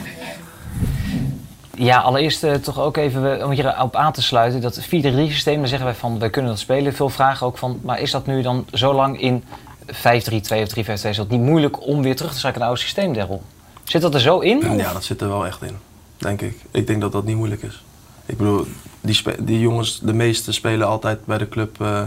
[1.78, 4.60] Ja, allereerst eh, toch ook even om hierop aan te sluiten.
[4.60, 6.94] Dat 4-3 systeem, daar zeggen wij van, wij kunnen dat spelen.
[6.94, 9.44] Veel vragen ook van, maar is dat nu dan zo lang in
[9.86, 10.92] 5-3-2 of 3-5-2?
[10.92, 13.42] Is dat niet moeilijk om weer terug te schakelen naar het oude systeem, Daryl?
[13.84, 14.76] Zit dat er zo in?
[14.76, 15.76] Ja, dat zit er wel echt in.
[16.16, 16.60] Denk ik.
[16.70, 17.84] Ik denk dat dat niet moeilijk is.
[18.26, 18.66] Ik bedoel,
[19.00, 22.02] die, die jongens, de meeste spelen altijd bij de club eh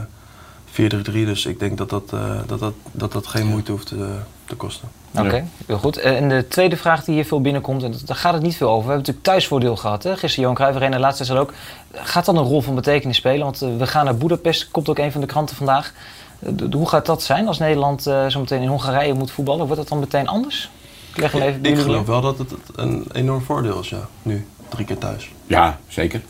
[0.71, 0.75] 4-3-3.
[1.11, 2.09] Dus ik denk dat dat,
[2.47, 4.17] dat, dat, dat, dat geen moeite hoeft te,
[4.49, 4.89] te kosten.
[5.19, 5.97] Oké, heel goed.
[5.97, 8.55] Eh, En de tweede vraag die hier veel binnenkomt, en dat- daar gaat het niet
[8.55, 8.81] veel over.
[8.81, 10.03] We hebben natuurlijk thuisvoordeel gehad.
[10.03, 10.09] Hè?
[10.11, 11.53] Gisteren Johan Cruijff Arena, laatst is dat ook.
[11.93, 13.43] Gaat dat een rol van betekenis spelen?
[13.43, 15.93] Want eh, we gaan naar Boedapest, komt ook een van de kranten vandaag.
[16.39, 19.65] Eh, hoe gaat dat zijn als Nederland eh, zo meteen in Hongarije moet voetballen?
[19.65, 20.69] Wordt dat dan meteen anders?
[21.13, 23.89] Ik leg hem even bij Ik jullie geloof wel dat het een enorm voordeel is,
[23.89, 24.07] ja.
[24.21, 25.31] Nu, drie keer thuis.
[25.47, 26.21] Ja, zeker.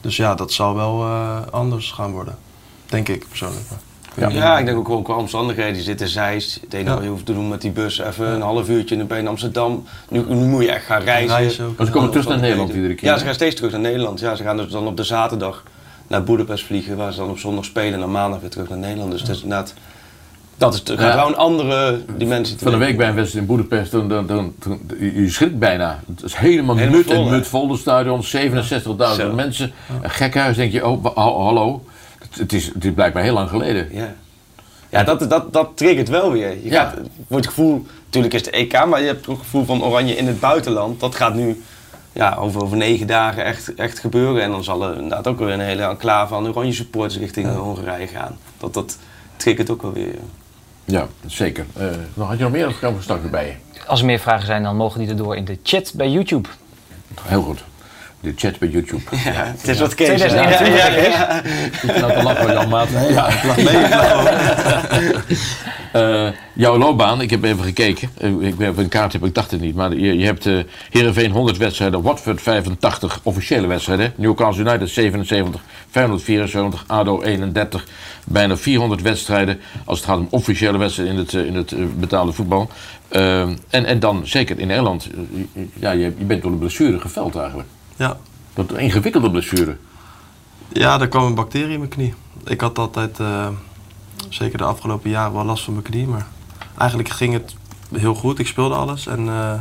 [0.00, 2.36] Dus ja, dat zal wel eh, anders gaan worden.
[2.86, 3.64] Denk ik persoonlijk.
[4.16, 4.32] Niet.
[4.32, 5.74] Ja, ik denk ook gewoon qua omstandigheden.
[5.76, 6.58] Je zit in Zeist.
[6.60, 6.94] Het enige Ja.
[6.94, 9.16] wat je hoeft te doen met die bus, even een half uurtje en dan ben
[9.16, 9.84] je in Amsterdam.
[10.08, 11.36] Nu, nu moet je echt gaan reizen.
[11.36, 11.76] Reizen ook.
[11.76, 13.08] Maar ze komen terug naar Nederland iedere keer.
[13.08, 14.20] Ja, ze gaan steeds terug naar Nederland.
[14.20, 15.62] Ja, ze gaan dus dan op de zaterdag
[16.06, 18.78] naar Boedapest vliegen, waar ze dan op zondag spelen en dan maandag weer terug naar
[18.78, 19.10] Nederland.
[19.10, 19.74] Dus het is inderdaad,
[20.56, 21.14] dat is Ja.
[21.16, 22.56] wel een andere dimensie.
[22.56, 25.58] te Van de week bij een wedstrijd in Boedapest, dan, dan, dan, dan- je schrikt
[25.58, 26.00] bijna.
[26.14, 27.30] Het is helemaal, Helemaal nut vol, en hè?
[27.30, 28.22] nut vol, het stadion.
[28.22, 29.32] 67.000 Zo.
[29.34, 29.72] mensen.
[30.02, 31.84] Een gekhuis, denk je, oh, ha- hallo.
[32.38, 33.88] Het, is, het is blijkbaar heel lang geleden.
[33.94, 34.14] Ja,
[34.88, 36.48] ja dat, dat, dat triggert wel weer.
[36.50, 36.84] Je Ja.
[36.84, 36.94] gaat,
[37.28, 40.16] voor het gevoel, natuurlijk is het EK, maar je hebt ook het gevoel van Oranje
[40.16, 41.00] in het buitenland.
[41.00, 41.62] Dat gaat nu
[42.12, 44.42] ja, over, over negen dagen echt, echt gebeuren.
[44.42, 48.06] En dan zal er inderdaad ook weer een hele enclave aan Oranje supporters richting Hongarije
[48.06, 48.38] gaan.
[48.58, 48.98] Dat, dat
[49.36, 50.14] triggert ook wel weer.
[50.84, 51.66] Ja, zeker.
[51.76, 53.80] Eh, nog had je nog meer of gaan we straks weer bij je?
[53.86, 56.48] Als er meer vragen zijn, dan mogen die erdoor in de chat bij YouTube.
[57.22, 57.64] Heel goed.
[58.26, 59.02] De chat bij YouTube.
[59.24, 60.18] Ja, het is wat Kees zei.
[60.18, 61.42] 2021 Ja, ja, ja.
[61.82, 62.88] Ik nou te lachen, Jan Maat.
[62.90, 63.28] Ja.
[63.28, 65.34] Ik lag mee, ik.
[65.92, 68.10] Eh, jouw loopbaan, ik heb even gekeken.
[68.18, 69.74] Eh, ik heb een kaart, heb, ik dacht het niet.
[69.74, 70.58] Maar je, je hebt eh
[70.90, 74.12] Heerenveen 100 wedstrijden, Watford 85 officiële wedstrijden.
[74.16, 75.60] Newcastle United 77,
[75.90, 77.86] Feyenoord 74, ADO 31.
[78.24, 82.70] Bijna 400 wedstrijden als het gaat om officiële wedstrijden in het, in het betaalde voetbal.
[83.08, 85.08] En, en dan zeker in Nederland,
[85.74, 87.68] ja, je, je bent door een blessure geveld eigenlijk.
[87.96, 88.16] Ja.
[88.54, 89.76] Dat een ingewikkelde blessure.
[90.68, 92.14] ja, er kwam een bacterie in mijn knie.
[92.44, 93.48] Ik had altijd, eh,
[94.28, 96.06] zeker de afgelopen jaren, wel last van mijn knie.
[96.06, 96.26] Maar
[96.78, 97.54] eigenlijk ging het
[97.94, 98.38] heel goed.
[98.38, 99.06] Ik speelde alles.
[99.06, 99.60] En eh,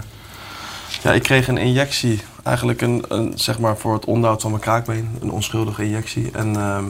[1.04, 2.21] ja, ik kreeg een injectie.
[2.43, 5.17] Eigenlijk een, een, zeg maar voor het onderhoud van mijn kraakbeen.
[5.21, 6.32] Een onschuldige injectie.
[6.32, 6.86] En ehm,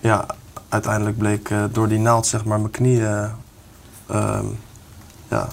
[0.00, 0.26] ja,
[0.68, 3.06] uiteindelijk bleek eh, door die naald zeg maar mijn knie...
[3.06, 3.30] eh,
[4.06, 4.46] ehm,
[5.28, 5.48] ja,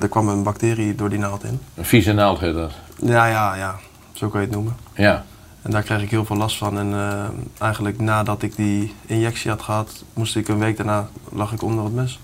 [0.00, 1.60] er kwam een bacterie door die naald in.
[1.74, 2.72] Een vieze naald heet dat.
[3.00, 3.78] Ja, ja, ja.
[4.22, 4.76] Zo kan je het noemen.
[4.94, 5.24] Ja.
[5.62, 6.78] En daar kreeg ik heel veel last van.
[6.78, 7.24] En eh,
[7.58, 11.84] eigenlijk nadat ik die injectie had gehad, moest ik een week daarna lag ik onder
[11.84, 12.20] het mes.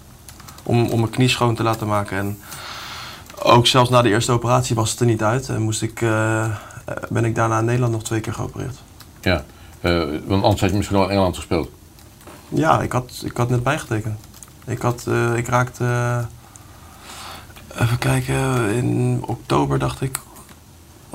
[0.63, 2.19] Om, om mijn knie schoon te laten maken.
[2.19, 2.39] En
[3.43, 5.49] ook zelfs na de eerste operatie was het er niet uit.
[5.49, 6.51] En moest ik, eh, eh,
[7.09, 8.77] ben ik daarna in Nederland nog twee keer geopereerd.
[9.21, 9.45] ja.
[10.27, 11.71] Want anders had je misschien wel in Engeland gespeeld.
[12.49, 14.19] Ja, ik had, ik had net bijgetekend.
[14.67, 16.25] Ik, had, ik raakte,
[17.79, 20.21] even kijken, in oktober dacht ik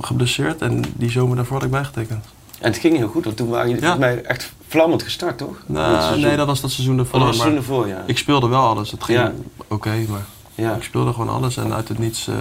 [0.01, 0.61] geblesseerd.
[0.61, 2.25] En die zomer daarvoor had ik bijgetekend.
[2.59, 3.91] En het ging heel goed, want toen waren jullie Ja.
[3.91, 5.55] volgens mij echt vlammend gestart, toch?
[5.65, 7.19] Nou, nee, dat was dat seizoen ervoor.
[7.19, 8.03] Oh, dat seizoen ervoor, ja.
[8.05, 8.91] Ik speelde wel alles.
[8.91, 9.31] Het ging Ja.
[9.67, 10.25] oké, maar
[10.55, 11.57] Ja, ik speelde gewoon alles.
[11.57, 12.35] En uit het niets eh,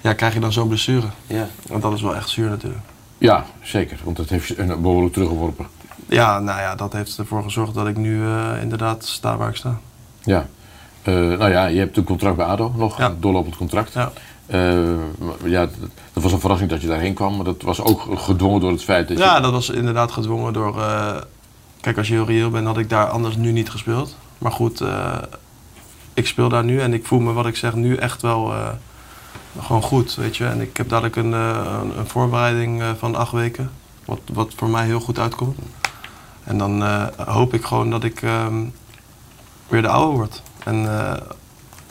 [0.00, 1.06] ja, krijg je dan zo'n blessure.
[1.26, 1.48] ja.
[1.68, 2.82] Want dat is wel echt zuur natuurlijk.
[3.18, 3.98] Ja, zeker.
[4.04, 5.66] Want dat heeft je een behoorlijk teruggeworpen.
[6.08, 9.56] Ja, nou ja, dat heeft ervoor gezorgd dat ik nu eh, inderdaad sta waar ik
[9.56, 9.78] sta.
[10.22, 10.46] Ja.
[11.02, 13.06] Eh, nou ja, je hebt een contract bij ADO nog, Ja.
[13.06, 13.92] een doorlopend contract.
[13.92, 14.12] Ja.
[14.46, 14.94] Eh,
[15.44, 15.68] ja,
[16.12, 18.84] dat, was een verrassing dat je daarheen kwam, maar dat was ook gedwongen door het
[18.84, 19.22] feit dat je...
[19.22, 20.80] Ja, dat was inderdaad gedwongen door...
[20.80, 21.16] eh,
[21.80, 24.16] kijk, als je heel reëel bent, had ik daar anders nu niet gespeeld.
[24.38, 25.18] Maar goed, eh,
[26.14, 28.52] ik speel daar nu en ik voel me, wat ik zeg, nu echt wel
[29.60, 30.46] gewoon goed, weet je.
[30.46, 33.70] En ik heb dadelijk een, een, een voorbereiding van acht weken,
[34.04, 35.58] wat, wat voor mij heel goed uitkomt.
[36.44, 36.82] En dan
[37.16, 38.64] hoop ik gewoon dat ik ehm,
[39.68, 40.42] weer de oude word.
[40.64, 40.86] En,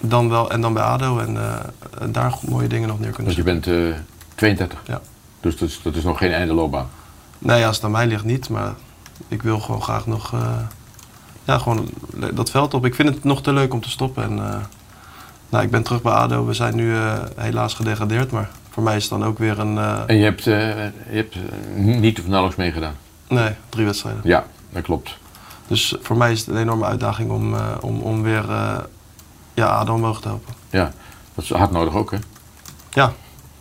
[0.01, 1.53] dan wel, en dan bij ADO en eh,
[2.11, 3.71] daar mooie dingen nog neer kunnen Want je zetten.
[3.83, 4.01] bent eh
[4.35, 4.81] 32.
[4.87, 5.01] Ja.
[5.39, 6.87] Dus dat is, dat is nog geen einde loopbaan.
[7.39, 8.73] Nee, als het aan mij ligt niet, maar
[9.27, 10.39] ik wil gewoon graag nog eh,
[11.43, 11.89] ja, gewoon
[12.33, 12.85] dat veld op.
[12.85, 14.23] Ik vind het nog te leuk om te stoppen.
[14.23, 14.55] En, eh,
[15.49, 16.45] nou, ik ben terug bij ADO.
[16.45, 19.77] We zijn nu eh, helaas gedegradeerd, maar voor mij is het dan ook weer een...
[19.77, 20.55] eh, En je hebt, eh,
[20.85, 21.41] je hebt eh,
[21.83, 22.93] niet of nauwelijks meegedaan.
[23.29, 24.21] nee, drie wedstrijden.
[24.23, 25.17] Ja, dat klopt.
[25.67, 28.77] Dus voor mij is het een enorme uitdaging om, eh, om, om weer eh,
[29.55, 30.53] ja, ADO omhoog te helpen.
[30.69, 30.93] Ja,
[31.35, 32.17] dat is hard nodig ook, hè?
[32.91, 33.13] Ja,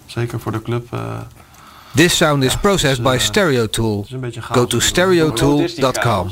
[0.07, 0.93] zeker voor de club.
[0.93, 1.01] eh,
[1.95, 3.97] This sound is processed dus, by eh, Stereo Tool.
[3.97, 4.57] het is een beetje chaos.
[4.61, 6.29] Go to stereotool.com.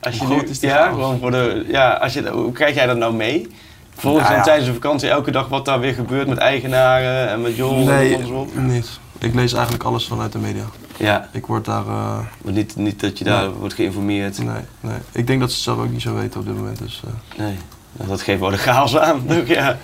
[0.00, 0.92] Als je nu, ja, chaos?
[0.94, 3.48] gewoon voor de, ja, als je, hoe krijg jij dat nou mee?
[3.96, 4.42] Volgens Nou dan ja.
[4.42, 7.84] tijdens de vakantie elke dag wat daar weer gebeurt met eigenaren en met Jol en
[7.84, 8.48] Nee, andersom?
[8.66, 8.98] niet.
[9.18, 10.64] Ik lees eigenlijk alles vanuit de media.
[10.96, 11.86] Ja, Ik word daar...
[11.86, 13.50] eh, maar niet, niet dat je daar Nee.
[13.50, 14.38] wordt geïnformeerd.
[14.38, 14.98] nee, nee.
[15.12, 16.78] Ik denk dat ze het zelf ook niet zo weten op dit moment.
[16.78, 17.56] Dus, eh, Nee,
[17.96, 19.22] dat geeft wel de chaos aan.
[19.38, 19.78] ook, ja.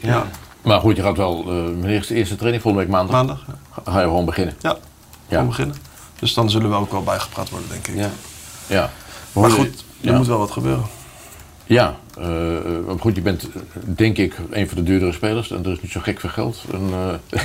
[0.00, 0.26] ja.
[0.62, 2.62] Maar goed, je gaat wel, eh wanneer is de eerste training?
[2.62, 3.14] Volgende week maandag?
[3.16, 3.44] Maandag.
[3.46, 3.92] Ja.
[3.92, 4.54] Ga je gewoon beginnen?
[4.60, 4.78] Ja, Ja.
[5.28, 5.76] gewoon beginnen.
[6.18, 7.94] Dus dan zullen we ook wel bijgepraat worden, denk ik.
[7.96, 8.10] Ja.
[8.66, 8.90] Ja.
[9.32, 10.84] Maar goed, er moet wel wat gebeuren.
[11.64, 11.94] Ja, eh, eh,
[12.86, 13.48] maar goed, je bent eh,
[13.84, 16.64] denk ik een van de duurdere spelers en er is niet zo gek veel geld.
[16.72, 17.40] En, eh,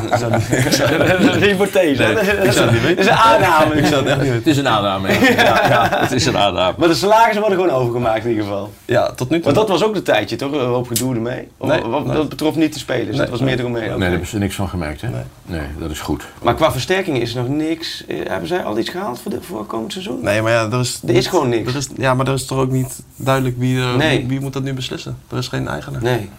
[0.10, 2.02] Dat is een hypothese.
[2.02, 2.42] hè?
[2.44, 2.96] ik zou het niet weten.
[2.96, 3.74] Dat is een aanname.
[3.74, 5.08] Ik zou het echt niet het is een aanname.
[5.36, 6.74] ja, ja, het is een aanname.
[6.78, 8.72] Maar de salarissen worden gewoon overgemaakt in ieder geval.
[8.84, 9.44] Ja, tot nu toe.
[9.44, 10.52] Want dat was ook de tijdje, toch?
[10.52, 11.48] Een hoop gedoe ermee.
[11.56, 12.16] Of- Nee, wat- nee.
[12.16, 13.48] Dat betrof niet de spelers, Nee, dat was nee.
[13.48, 13.88] meer eromheen.
[13.88, 15.08] Nee, daar hebben ze niks van gemerkt, hè?
[15.08, 15.22] Nee.
[15.46, 16.24] Nee, dat is goed.
[16.42, 18.04] Maar qua versterking is er nog niks.
[18.08, 20.18] Eh, Hebben zij al iets gehaald voor, de, voor komend seizoen?
[20.22, 21.00] Nee, maar ja, er is...
[21.06, 21.70] Er is gewoon niks.
[21.72, 24.18] Er is, ja, maar er is toch ook niet duidelijk wie, er, Nee.
[24.18, 25.18] wie, wie moet dat nu beslissen.
[25.30, 26.02] Er is geen eigenaar.
[26.02, 26.30] Nee.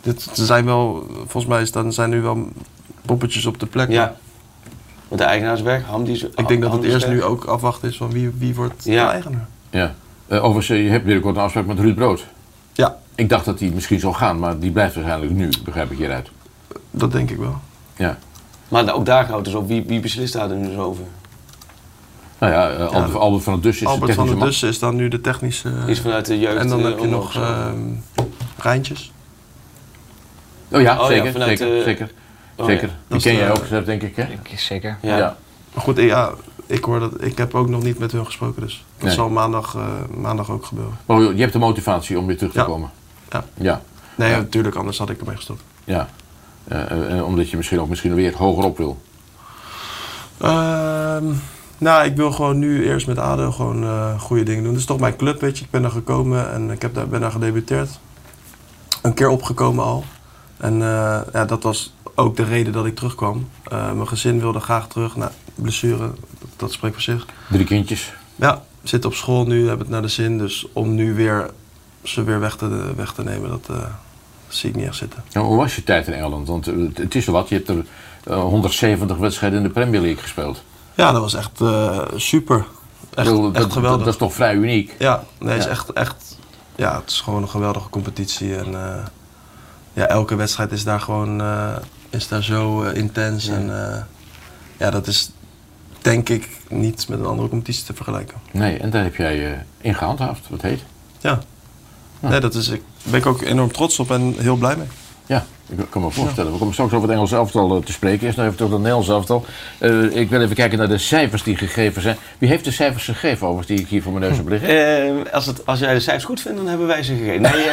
[0.00, 2.48] Dit, er zijn wel, volgens mij is, dan zijn nu wel
[3.02, 3.90] poppetjes op de plek.
[3.90, 4.14] Ja.
[5.08, 5.84] Want de eigenaar is weg.
[5.84, 7.14] Hamdi is Ik denk dat het eerst weg.
[7.14, 9.04] nu ook afwachten is van wie, wie wordt Ja.
[9.06, 9.46] de eigenaar.
[9.70, 9.94] Ja.
[10.26, 12.26] Eh, overigens, je hebt binnenkort een afspraak met Ruud Brood.
[12.72, 15.98] Ja, Ik dacht dat hij misschien zou gaan, maar die blijft waarschijnlijk nu, begrijp ik
[15.98, 16.30] hieruit.
[16.90, 17.56] dat denk ik wel.
[17.96, 18.18] Ja.
[18.68, 19.68] Maar ook daar houdt dus op.
[19.68, 21.04] Wie, wie beslist daar nu dus over?
[22.38, 24.46] Nou ja, eh, Albert, Albert van het Dus is de Albert van technische der.
[24.48, 25.70] Dussen is dan nu de technische...
[25.86, 26.56] Is vanuit de jeugd.
[26.56, 27.78] en dan eh, heb je nog ehm
[28.58, 29.12] Rijntjes.
[30.72, 32.10] Oh ja, Oh ja, zeker, vanuit, zeker, zeker.
[32.56, 32.88] oh zeker.
[32.88, 32.94] ja.
[33.08, 34.26] Die ken de- jij ook zelf, denk ik, hè?
[34.56, 34.98] Zeker.
[35.02, 35.36] Ja.
[35.74, 36.30] Maar goed, ja,
[36.66, 39.14] ik, hoor dat, ik heb ook nog niet met hun gesproken, dus dat Nee.
[39.14, 40.96] zal maandag, eh, maandag ook gebeuren.
[41.06, 42.64] Maar je hebt de motivatie om weer terug te Ja.
[42.64, 42.90] komen.
[43.30, 43.44] Ja.
[43.54, 43.82] Ja.
[44.14, 44.36] Nee, Ja.
[44.36, 45.62] natuurlijk, anders had ik ermee gestopt.
[45.84, 46.08] Ja.
[46.68, 49.00] Eh, eh, omdat je misschien ook misschien weer hoger op wil.
[50.40, 51.24] Ehm,
[51.78, 54.72] nou, ik wil gewoon nu eerst met ADO gewoon eh, goede dingen doen.
[54.72, 55.64] Het is toch mijn club, weet je.
[55.64, 57.98] Ik ben daar gekomen en ik heb daar, ben daar gedebuteerd.
[59.02, 60.04] Een keer opgekomen al.
[60.56, 63.48] En eh, ja, dat was ook de reden dat ik terugkwam.
[63.64, 65.16] Eh, mijn gezin wilde graag terug.
[65.16, 65.98] Nou, blessure,
[66.38, 67.26] dat, dat spreekt voor zich.
[67.50, 68.12] Drie kindjes.
[68.36, 70.38] Ja, zit op school nu, heb het naar de zin.
[70.38, 71.50] Dus om nu weer
[72.02, 73.70] ze weer weg te, weg te nemen, dat
[74.48, 75.24] zie ik niet echt zitten.
[75.32, 76.48] Nou, hoe was je tijd in Engeland?
[76.48, 77.48] Want het- is er wat.
[77.48, 77.84] Je hebt er
[78.24, 80.62] eh, 170 wedstrijden in de Premier League gespeeld.
[80.98, 82.56] Ja, dat was echt eh, super.
[83.14, 84.04] Echt, Ik bedoel, echt dat, geweldig.
[84.04, 84.94] Dat, is toch vrij uniek?
[84.98, 85.68] Ja, nee, het Ja.
[85.70, 86.36] is echt, echt.
[86.76, 88.56] Ja, het is gewoon een geweldige competitie.
[88.56, 89.04] En eh,
[89.92, 91.76] ja, elke wedstrijd is daar gewoon eh,
[92.10, 93.44] is daar zo intens.
[93.46, 93.52] Ja.
[93.54, 94.06] En
[94.76, 95.30] ja, dat is
[96.02, 98.36] denk ik niet met een andere competitie te vergelijken.
[98.52, 100.48] Nee, en daar heb jij eh in gehandhaafd.
[100.48, 100.82] Wat heet?
[101.20, 101.38] Ja.
[102.20, 104.88] Nee, dat is, ik ben ik ook enorm trots op en heel blij mee.
[105.28, 106.52] Ja, ik kan me voorstellen.
[106.52, 108.26] We komen straks over het Engelse elftal eh, te spreken.
[108.26, 109.44] Eerst nog even over het Nederlands elftal.
[109.78, 112.16] Eh, ik wil even kijken naar de cijfers die gegeven zijn.
[112.38, 114.68] Wie heeft de cijfers gegeven overigens die ik hier voor mijn neus heb liggen?
[115.26, 117.42] Eh, als, het, als jij de cijfers goed vindt, dan hebben wij ze gegeven.
[117.42, 117.66] Nee,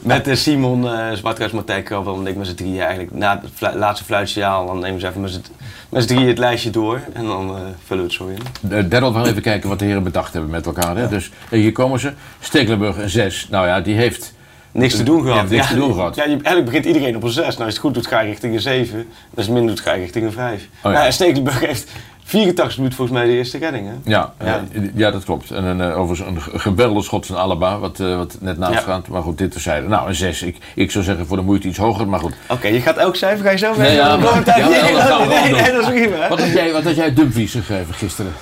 [0.24, 3.14] met Simon uh, Zwartkruis, Martijn en ik met z'n drieën eigenlijk.
[3.14, 7.00] Na het flu- laatste fluitsignaal, dan nemen ze even met z'n drieën het lijstje door.
[7.12, 8.38] En dan vullen we het zo in.
[8.70, 10.96] Uh, Daryl, we gaan even kijken wat de heren bedacht hebben met elkaar.
[10.96, 11.08] Hè?
[11.08, 12.12] Dus hier komen ze.
[12.40, 13.46] Stekelenburg een 6.
[13.50, 14.34] Nou ja, die heeft...
[14.74, 15.38] Niks te doen gehad.
[15.38, 16.14] heeft niks te doen gehad.
[16.16, 17.44] Ja, je, eigenlijk begint iedereen op een 6.
[17.44, 18.98] Nou, als het goed doet, ga je richting een 7.
[18.98, 20.68] En als het minder doet, ga je richting een 5.
[20.82, 20.90] ja.
[20.90, 21.90] Nou, en Stekelenburg heeft
[22.24, 23.86] 84 minuten volgens mij de eerste redding.
[23.86, 23.92] Hè?
[24.10, 24.64] Ja, Ja.
[24.72, 25.50] eh, ja, dat klopt.
[25.50, 28.72] En een, eh, overigens een ge- geweldig schot van Alaba, wat, eh, wat net naast
[28.74, 28.80] Ja.
[28.80, 29.08] gaat.
[29.08, 29.88] Maar goed, dit terzijde.
[29.88, 30.42] Nou, een 6.
[30.42, 32.34] Ik, ik zou zeggen voor de moeite iets hoger, maar goed.
[32.48, 34.24] Oké, je gaat elk cijfer, ga je zo Nee, ja, Ja, maar-
[34.58, 36.28] ja, nee, dat nee, nee, is prima.
[36.28, 38.32] Wat had jij, wat had jij Dumfries gegeven gisteren?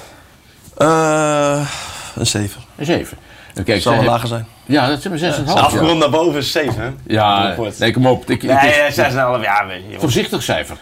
[0.76, 1.68] Eh,
[2.14, 2.60] een 7.
[2.76, 3.18] Een 7.
[3.54, 4.46] En kijk, Zal wel lager zijn.
[4.66, 5.44] Ja, dat is een 6,5.
[5.44, 6.82] Nou, Afgerond naar boven is 7.
[6.82, 6.88] hè?
[7.14, 8.30] Ja, nee, kom op.
[8.30, 9.42] Ik, Nee, ik- eh, 6,5.
[9.42, 10.00] Ja, weet je, joh.
[10.00, 10.76] voorzichtig cijfer.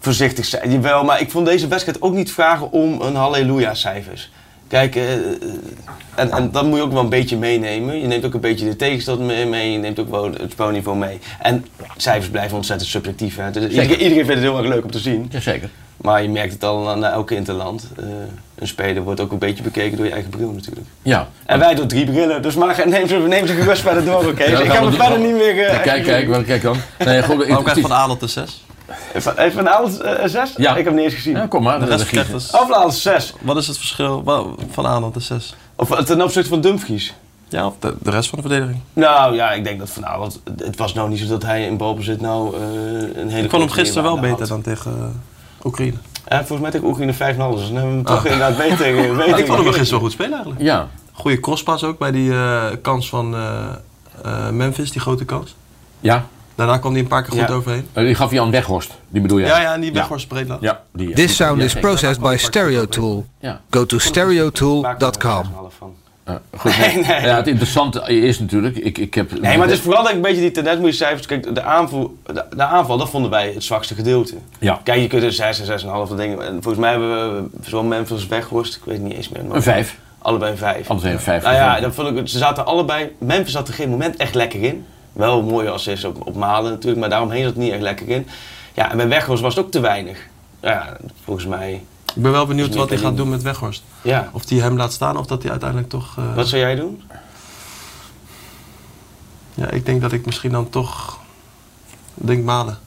[0.00, 0.70] voorzichtig zijn.
[0.72, 4.30] Jawel, maar ik vond deze wedstrijd ook niet vragen om een halleluja-cijfers.
[4.68, 5.20] Kijk, eh, eh,
[6.14, 8.00] en, en dat moet je ook wel een beetje meenemen.
[8.00, 10.98] Je neemt ook een beetje de tegenstand mee, mee, je neemt ook wel het spelniveau
[10.98, 11.18] mee.
[11.40, 13.36] En cijfers blijven ontzettend subjectief.
[13.36, 13.50] Hè.
[13.50, 15.26] Dus iedereen, iedereen vindt het heel erg leuk om te zien.
[15.30, 15.70] Jazeker.
[16.02, 17.88] Maar je merkt het al aan elke interland.
[17.98, 18.04] Eh,
[18.54, 20.86] een speler wordt ook een beetje bekeken door je eigen bril natuurlijk.
[21.02, 21.28] Ja.
[21.46, 24.44] En wij door drie brillen, dus maar neem ze, neem ze gerust verder door, oké?
[24.50, 24.98] Ja, Dus ik ga me doen.
[25.00, 25.58] verder niet meer...
[25.66, 26.76] eh, Ja, kijk, kijk, wel, kijk dan.
[27.04, 28.64] Nee, goed, het- Van Adel de 6?
[29.14, 30.54] Van, even van Aalst eh, zes?
[30.56, 30.70] Ja.
[30.70, 31.36] Ik heb hem niet eens gezien.
[31.36, 31.78] Ja, kom maar.
[31.78, 32.50] De de rest krijgt dus...
[32.50, 33.32] Of van Aalst zes.
[33.40, 34.22] Wat is het verschil
[34.70, 35.54] van Adel de 6?
[35.76, 37.14] Of eh, ten opzichte van Dumfries.
[37.48, 38.80] Ja, of de, de rest van de verdediging.
[38.92, 40.40] Nou ja, ik denk dat Van Aalst...
[40.56, 42.60] Het was nou niet zo dat hij in balbezit nou eh,
[43.22, 44.48] een hele Ik vond hem gisteren wel beter had.
[44.48, 45.04] dan tegen eh,
[45.64, 45.96] Oekraïne.
[46.28, 47.18] Ja, volgens mij tegen Oekraïne 5,5.
[47.18, 48.24] Dus dan hebben we hem toch Oh.
[48.24, 48.76] inderdaad beter,
[49.16, 50.60] beter Ik vond hem gisteren wel goed spelen eigenlijk.
[50.62, 50.88] Ja.
[51.12, 53.64] Goede crosspas ook bij die eh, kans van eh,
[54.24, 55.54] eh, Memphis, die grote kans.
[56.00, 56.26] Ja.
[56.54, 57.54] Daarna kwam hij een paar keer goed Ja.
[57.54, 57.86] overheen.
[57.92, 58.90] Die gaf Jan Weghorst.
[59.08, 59.48] Die bedoel jij?
[59.48, 60.60] Ja, ja, en die Weghorst breed laat.
[60.60, 61.08] Ja, die.
[61.08, 61.14] ja.
[61.14, 63.26] This sound Ja, is processed by Stereotool.
[63.40, 63.60] Ja.
[63.70, 65.44] Go to er stereotool.com.
[66.28, 66.40] 6,5 van.
[66.60, 66.76] Goed.
[66.78, 67.20] Nee, nee.
[67.20, 69.40] Ja, het interessante is natuurlijk, ik, ik heb...
[69.40, 71.26] Nee, maar het is vooral dat ik een beetje die tendens moet je cijfers.
[71.26, 74.34] Kijk, de aanval, de, de aanval, dat vonden wij het zwakste gedeelte.
[74.58, 74.80] Ja.
[74.84, 76.46] Kijk, je kunt er 6 en 6,5 dat dingen.
[76.46, 79.44] En volgens mij hebben we zowel Memphis als Weghorst, ik weet het niet eens meer.
[79.44, 79.98] maar- Een vijf.
[80.18, 80.88] Allebei een 5.
[80.90, 81.42] Anders een vijf.
[81.42, 83.12] Nou ja, dan vond ik, ze zaten allebei.
[83.18, 84.86] Memphis zat er geen moment echt lekker in.
[85.12, 88.08] Wel een mooie assist op, op Malen natuurlijk, maar daaromheen zat het niet echt lekker
[88.08, 88.26] in.
[88.74, 90.18] Ja, en bij Weghorst was het ook te weinig.
[90.62, 91.82] Ja, volgens mij.
[92.14, 93.82] Ik ben wel benieuwd wat hij gaat doen met Weghorst.
[94.02, 94.28] Ja.
[94.32, 96.14] Of hij hem laat staan of dat hij uiteindelijk toch...
[96.18, 97.02] eh, Wat zou jij doen?
[99.54, 101.18] Ja, ik denk dat ik misschien dan toch...
[102.14, 102.78] Denk Malen.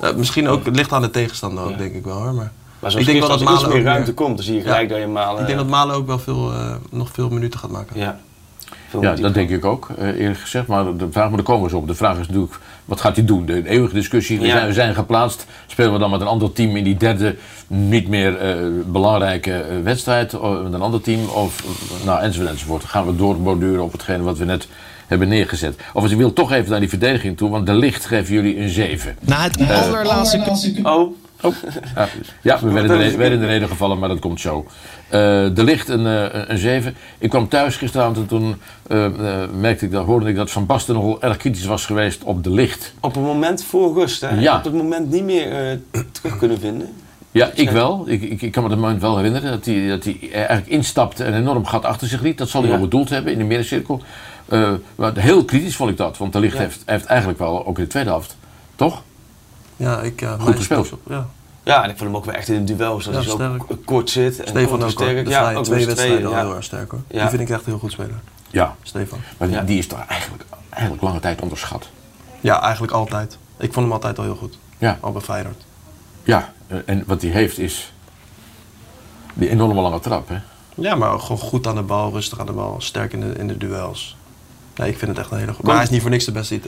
[0.00, 1.76] Eh, misschien ook, het ligt aan de tegenstander ook, Ja.
[1.76, 2.34] denk ik wel hoor.
[2.34, 4.82] Maar Maar ik denk wel dat Malen meer ruimte meer- komt, dan zie je gelijk
[4.88, 4.88] Ja.
[4.88, 5.40] dat je Malen.
[5.40, 7.98] ik denk dat Malen ook wel veel, eh, nog veel minuten gaat maken.
[8.00, 8.18] Ja.
[9.00, 10.66] Ja, dat denk ik ook, eh, eerlijk gezegd.
[10.66, 11.86] Maar de vraag, maar daar komen zo op.
[11.86, 13.46] De vraag is natuurlijk, wat gaat hij doen?
[13.46, 14.52] De eeuwige discussie, we, Ja.
[14.56, 15.46] zijn, we zijn geplaatst.
[15.66, 19.76] Spelen we dan met een ander team in die derde, niet meer eh, belangrijke eh,
[19.82, 20.38] wedstrijd?
[20.38, 21.28] Of met een ander team?
[21.28, 21.64] Of,
[22.04, 22.84] nou, enzovoort, enzovoort.
[22.84, 24.68] Gaan we doorborduren op hetgene wat we net
[25.06, 25.80] hebben neergezet.
[25.92, 28.68] Of ik wil toch even naar die verdediging toe, want de licht geven jullie een
[28.68, 29.16] 7.
[29.20, 30.70] Na het allerlaatste...
[30.82, 31.14] Oh,
[31.94, 32.08] Ja,
[32.42, 34.66] ja we werden in, de, werden in de reden gevallen, maar dat komt zo.
[35.08, 35.20] Eh
[35.54, 36.94] de licht een, eh, een 7.
[37.18, 40.66] Ik kwam thuis gisteravond en toen eh, eh, merkte ik dat, hoorde ik dat Van
[40.66, 42.94] Basten nogal erg kritisch was geweest op de licht.
[43.00, 44.40] op het moment voor rust, hè?
[44.40, 44.56] Ja.
[44.56, 46.88] Op het moment niet meer eh, terug kunnen vinden.
[47.30, 48.04] Ja, ik wel.
[48.06, 51.24] Ik, ik, ik kan me dat moment wel herinneren dat hij, dat hij eigenlijk instapte
[51.24, 52.38] en een enorm gat achter zich liet.
[52.38, 52.76] Dat zal hij Ja.
[52.76, 54.02] wel bedoeld hebben in de middencirkel.
[54.48, 56.60] Eh, maar heel kritisch vond ik dat, want de licht Ja.
[56.60, 58.36] heeft, heeft eigenlijk wel ook in de tweede helft.
[58.76, 59.02] Toch?
[59.76, 60.22] Ja, ik...
[60.22, 60.90] eh, Goed gespeeld.
[61.08, 61.26] Ja.
[61.62, 63.62] Ja, en ik vond hem ook wel echt in een duel, Ja, hij zo sterk.
[63.84, 64.40] kort zit.
[64.40, 65.24] En Stefan ook sterk.
[65.24, 67.00] De Ja, ook twee wedstrijden al heel erg sterk hoor.
[67.08, 67.20] Ja.
[67.20, 68.20] Die vind ik echt een heel goed speler.
[68.50, 68.76] Ja.
[68.82, 69.18] Stefan.
[69.38, 69.62] Maar die, Ja.
[69.62, 71.88] die is toch eigenlijk, eigenlijk lange tijd onderschat.
[72.40, 73.38] Ja, eigenlijk altijd.
[73.58, 74.58] Ik vond hem altijd al heel goed.
[74.78, 74.98] Ja.
[75.00, 75.64] Al bij Feyenoord.
[76.22, 77.92] Ja, eh, en wat hij heeft is
[79.34, 80.28] die enorme lange trap.
[80.28, 80.36] Hè?
[80.74, 83.46] Ja, maar gewoon goed aan de bal, rustig aan de bal, sterk in de, in
[83.48, 84.16] de duels.
[84.76, 85.66] Nee, ik vind het echt een hele goede.
[85.66, 86.62] Maar hij is niet voor niks de beste uh,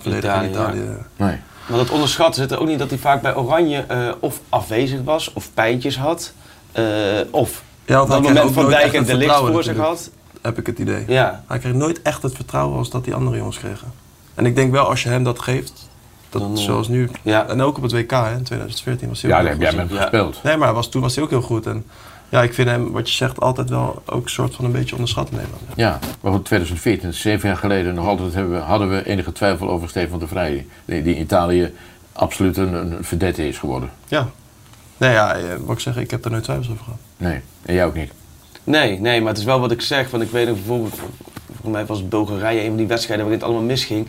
[0.00, 0.80] verdediger Italië, in Italië.
[1.16, 1.24] ja.
[1.26, 1.38] Nee.
[1.70, 5.00] Maar dat onderschatten zit er ook niet dat hij vaak bij Oranje eh, of afwezig
[5.04, 6.32] was, of pijntjes had,
[6.72, 6.84] eh,
[7.30, 10.10] of Ja, want dat moment van Dijk en het de licht voor zich had.
[10.42, 11.04] Heb ik het idee.
[11.06, 13.92] Ja, Hij kreeg nooit echt het vertrouwen als dat die andere jongens kregen.
[14.34, 15.88] En ik denk wel, als je hem dat geeft,
[16.28, 17.10] dat Dan, eh, zoals nu...
[17.22, 17.48] ja.
[17.48, 19.72] En ook op het WK hè, in 2014 was hij ook Ja, heel daar heb
[19.72, 20.42] jij met hem gespeeld.
[20.42, 21.66] Nee, maar was, toen was hij ook heel goed.
[21.66, 21.84] En
[22.30, 24.94] ja, ik vind hem, wat je zegt, altijd wel ook een soort van een beetje
[24.94, 25.62] onderschat in Nederland.
[25.76, 29.70] Ja, maar goed, 2014, zeven jaar geleden, nog altijd hebben we, hadden we enige twijfel
[29.70, 30.66] over Stefan de Vrij.
[30.84, 31.74] Die, die in Italië
[32.12, 33.90] absoluut een, een verdette is geworden.
[34.08, 34.28] Ja.
[34.96, 36.98] Nee, ja, eh, wat ik zeg, ik heb er nooit twijfels over gehad.
[37.16, 38.12] Nee, en jij ook niet.
[38.64, 40.10] nee, nee, maar het is wel wat ik zeg.
[40.10, 41.00] Want ik weet nog bijvoorbeeld,
[41.60, 44.08] voor mij was Bulgarije een van die wedstrijden waarin het allemaal misging.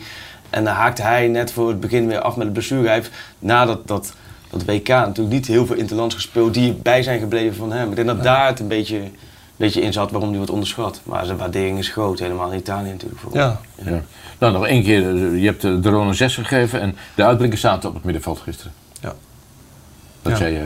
[0.50, 2.86] En dan haakte hij net voor het begin weer af met het blessure.
[2.86, 4.14] Hij heeft na dat,
[4.52, 7.90] dat, WK natuurlijk niet heel veel interlands gespeeld die bij zijn gebleven van hem.
[7.90, 9.16] Ik denk dat daar het een beetje, een
[9.56, 11.02] beetje in zat waarom hij wordt onderschat.
[11.04, 13.20] Maar zijn waardering is groot, helemaal in Italië natuurlijk.
[13.22, 13.34] Voor.
[13.36, 13.60] Ja.
[13.86, 14.02] Ja.
[14.38, 15.08] Nou, nog één keer.
[15.16, 18.40] eh, Je hebt de drone een 6 gegeven en de uitblinkers zaten op het middenveld
[18.40, 18.72] gisteren.
[19.02, 19.14] Ja.
[20.22, 20.38] Dat Ja.
[20.38, 20.66] zei je.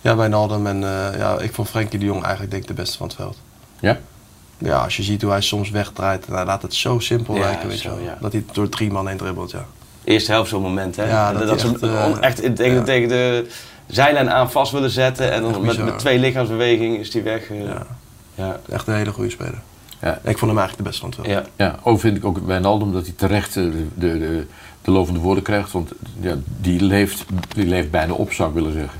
[0.00, 2.96] Ja, Wijnaldum en eh, ja, ik vond Frenkie de Jong eigenlijk denk ik de beste
[2.96, 3.38] van het veld.
[3.80, 3.98] Ja?
[4.58, 7.40] Ja, als je ziet hoe hij soms wegdraait en hij laat het zo simpel Ja,
[7.40, 8.04] lijken, weet zo, je wel.
[8.04, 8.16] ja.
[8.20, 9.64] Dat hij door drie man heen dribbelt, ja.
[10.10, 11.08] Eerste helft zo'n moment, hè?
[11.08, 12.82] Ja, dat dat, hij ze echt, eh, on- echt tegen, ja.
[12.82, 13.46] tegen de
[13.86, 15.32] zijlijn aan vast willen zetten.
[15.32, 17.50] En Echt dan met, twee lichaamsbewegingen is hij weg.
[17.50, 17.64] eh.
[17.64, 17.86] Ja.
[18.34, 18.60] ja.
[18.68, 19.58] Echt een hele goede speler.
[20.02, 20.14] Ja.
[20.24, 21.26] Ik vond hem eigenlijk de beste van het.
[21.26, 21.44] Ja.
[21.56, 24.46] Ja, ook vind ik ook bij Naldum dat hij terecht eh, de, de, de,
[24.82, 25.72] de lovende woorden krijgt.
[25.72, 28.98] Want ja, die, leeft, die leeft bijna op, zou ik willen zeggen.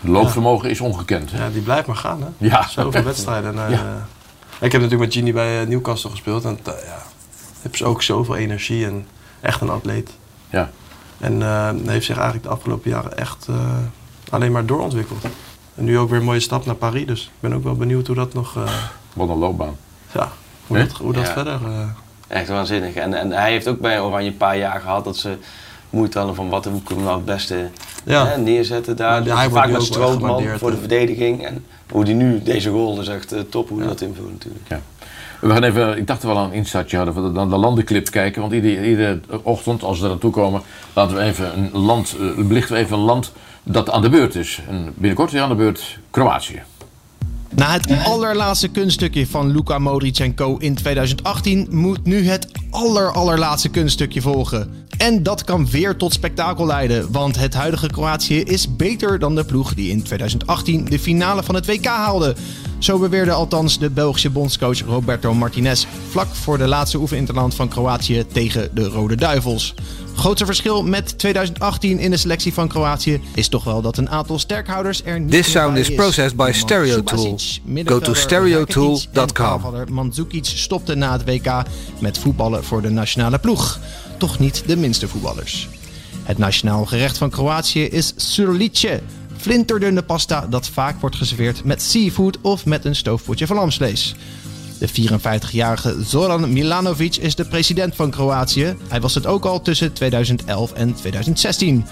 [0.00, 1.30] Het loopvermogen is ongekend.
[1.32, 1.44] hè?
[1.44, 2.46] Ja, die blijft maar gaan, hè?
[2.46, 2.68] Ja.
[2.68, 3.58] Zoveel wedstrijden.
[3.58, 4.06] En, eh, Ja.
[4.60, 6.44] Ik heb natuurlijk met Gini bij Newcastle gespeeld.
[6.44, 7.02] En uh, ja,
[7.62, 9.06] heeft ook zoveel energie en
[9.40, 10.10] echt een atleet.
[10.50, 10.70] Ja.
[11.18, 13.56] En eh, heeft zich eigenlijk de afgelopen jaren echt eh,
[14.30, 15.24] alleen maar doorontwikkeld.
[15.74, 17.06] En nu ook weer een mooie stap naar Paris.
[17.06, 18.56] Dus ik ben ook wel benieuwd hoe dat nog...
[18.56, 18.62] eh,
[19.12, 19.76] Wat een loopbaan.
[20.12, 20.28] ja,
[20.66, 21.32] hoe dat, hoe dat Ja.
[21.32, 21.54] verder...
[21.66, 21.80] eh,
[22.28, 22.94] Echt waanzinnig.
[22.94, 25.36] En, en hij heeft ook bij Oranje een paar jaar gehad dat ze
[25.90, 27.70] moeite hadden van wat hoe kunnen we nou het beste
[28.04, 28.26] Ja.
[28.26, 29.24] hè, neerzetten daar.
[29.24, 31.44] Dus hij wordt vaak met strootman voor de verdediging.
[31.44, 34.64] En hoe die nu deze rol is echt eh, top hoe hij dat invult natuurlijk.
[34.68, 34.80] Ja.
[35.40, 38.40] We gaan even, ik dacht wel aan een instartje hadden, we dan de landenclip kijken.
[38.40, 42.46] Want iedere, ochtend, als we er aan toe komen, laten we even een land, eh,
[42.46, 44.60] belichten we even een land dat aan de beurt is.
[44.68, 46.62] En binnenkort is aan de beurt Kroatië.
[47.54, 53.12] Na het allerlaatste kunststukje van Luka Modric en co in 2018 moet nu het aller
[53.12, 54.86] allerlaatste kunststukje volgen.
[54.98, 59.44] En dat kan weer tot spektakel leiden, want het huidige Kroatië is beter dan de
[59.44, 62.36] ploeg die in 2018 de finale van het WK haalde.
[62.78, 68.24] Zo beweerde althans de Belgische bondscoach Roberto Martinez vlak voor de laatste oefeninterland van Kroatië
[68.32, 69.74] tegen de Rode Duivels.
[70.14, 74.38] Grootste verschil met 2018 in de selectie van Kroatië is toch wel dat een aantal
[74.38, 77.38] sterkhouders er niet This sound is processed by Stereotool.
[77.84, 79.62] Go to stereotool.com.
[79.90, 81.62] Mandzukic stopte na het WK
[81.98, 83.78] met voetballen voor de nationale ploeg.
[84.18, 85.68] Toch niet de minste voetballers.
[86.22, 89.00] Het nationaal gerecht van Kroatië is surlice.
[89.46, 94.14] Flinterdunne pasta dat vaak wordt geserveerd met seafood of met een stoofpotje van lamsvlees.
[94.78, 98.76] De 54-jarige Zoran Milanovic is de president van Kroatië.
[98.88, 101.86] Hij was het ook al tussen 2011 en 2016.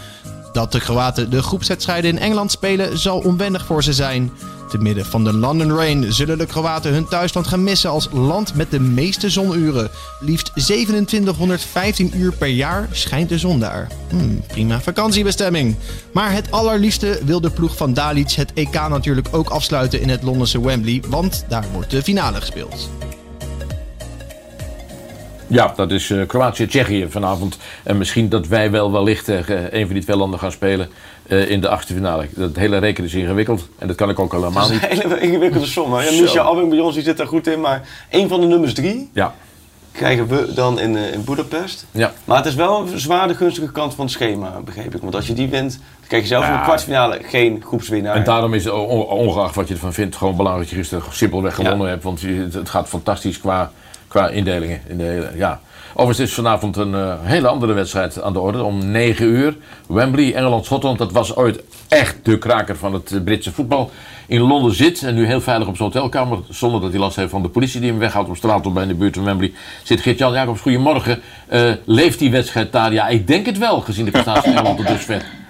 [0.53, 4.31] Dat de Kroaten de groepswedstrijden in Engeland spelen zal onwennig voor ze zijn.
[4.75, 8.55] Te midden van de London Rain zullen de Kroaten hun thuisland gaan missen als land
[8.55, 9.91] met de meeste zonuren.
[10.21, 13.89] Liefst 2715 uur per jaar schijnt de zon daar.
[14.09, 15.77] Hmm, prima vakantiebestemming.
[16.13, 20.23] Maar het allerliefste wil de ploeg van Dalic het EK natuurlijk ook afsluiten in het
[20.23, 22.91] Londense Wembley, want daar wordt de finale gespeeld.
[25.47, 27.59] Ja, dat is eh, Kroatië-Tsjechië vanavond.
[27.83, 30.89] En misschien dat wij wel wellicht tegen een van die twee landen gaan spelen
[31.27, 32.27] eh, in de achtste finale.
[32.35, 34.83] Dat hele rekenen is ingewikkeld en dat kan ik ook helemaal Dat is niet.
[34.91, 35.93] een hele ingewikkelde som.
[35.95, 36.11] hè.
[36.21, 39.11] Misha Abing bij ons die zit daar goed in, maar één van de nummers drie
[39.13, 39.35] Ja,
[39.93, 41.87] krijgen we dan in, eh, in Budapest.
[41.91, 42.13] ja.
[42.25, 45.03] Maar het is wel een zwaar de gunstige kant van het schema, begreep ik.
[45.03, 46.59] Want als je die wint, dan krijg je zelfs in Ja.
[46.59, 48.15] de kwartfinale geen groepswinnaar.
[48.17, 51.13] En daarom is het on- ongeacht wat je ervan vindt, gewoon belangrijk dat je gisteren
[51.15, 52.03] simpelweg gewonnen hebt.
[52.03, 53.73] Want het- het gaat fantastisch qua,
[54.09, 54.81] qua indelingen.
[54.87, 55.61] In de hele, ja.
[55.97, 58.63] Overigens is vanavond een eh, hele andere wedstrijd aan de orde.
[58.63, 59.57] Om 9 uur.
[59.87, 60.99] Wembley, Engeland-Schotland.
[60.99, 63.91] Dat was ooit echt de kraker van het eh, Britse voetbal.
[64.27, 66.39] In Londen zit en nu heel veilig op zijn hotelkamer.
[66.51, 68.83] Zonder dat hij last heeft van de politie die hem weghoudt op straat of bij
[68.83, 69.53] in de buurt van Wembley.
[69.83, 70.61] Zit Geert-Jan Jacobs.
[70.61, 71.21] Goedemorgen.
[71.47, 72.93] Eh, leeft die wedstrijd daar?
[72.93, 75.44] Ja, ik denk het wel, gezien de prestatie van Engeland tot dusver.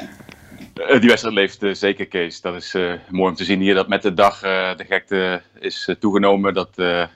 [0.74, 2.40] Eh, Uh, die wedstrijd leeft uh, zeker, Kees.
[2.40, 5.94] Dat is uh, mooi om te zien hier dat met de dag de gekte is
[5.98, 6.54] toegenomen.
[6.54, 6.70] Dat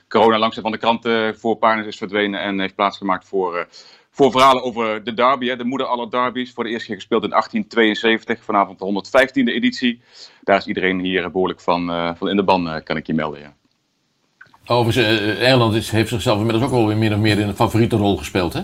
[0.08, 3.68] corona langzaam van de kranten voor is verdwenen en heeft plaatsgemaakt voor,
[4.10, 5.46] voor verhalen over de derby.
[5.46, 6.52] Hè, de moeder aller derbies.
[6.52, 8.44] Voor de eerste keer gespeeld in 1872.
[8.44, 10.00] Vanavond de 115e editie.
[10.42, 13.56] Daar is iedereen hier behoorlijk van, van in de ban, kan ik je melden.
[14.66, 17.96] Overigens, Engeland is, heeft zichzelf inmiddels ook wel weer meer of meer in een favoriete
[17.96, 18.62] rol gespeeld, hè?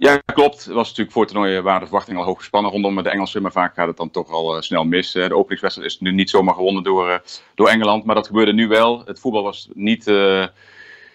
[0.00, 0.64] Ja, klopt.
[0.64, 3.42] Het was natuurlijk voor het toernooi waren de verwachtingen al hoog gespannen rondom de Engelsen.
[3.42, 5.12] Maar vaak gaat het dan toch al uh, snel mis.
[5.12, 7.14] de openingswedstrijd is nu niet zomaar gewonnen door, uh,
[7.54, 8.04] door Engeland.
[8.04, 9.02] Maar dat gebeurde nu wel.
[9.04, 10.04] Het voetbal was niet,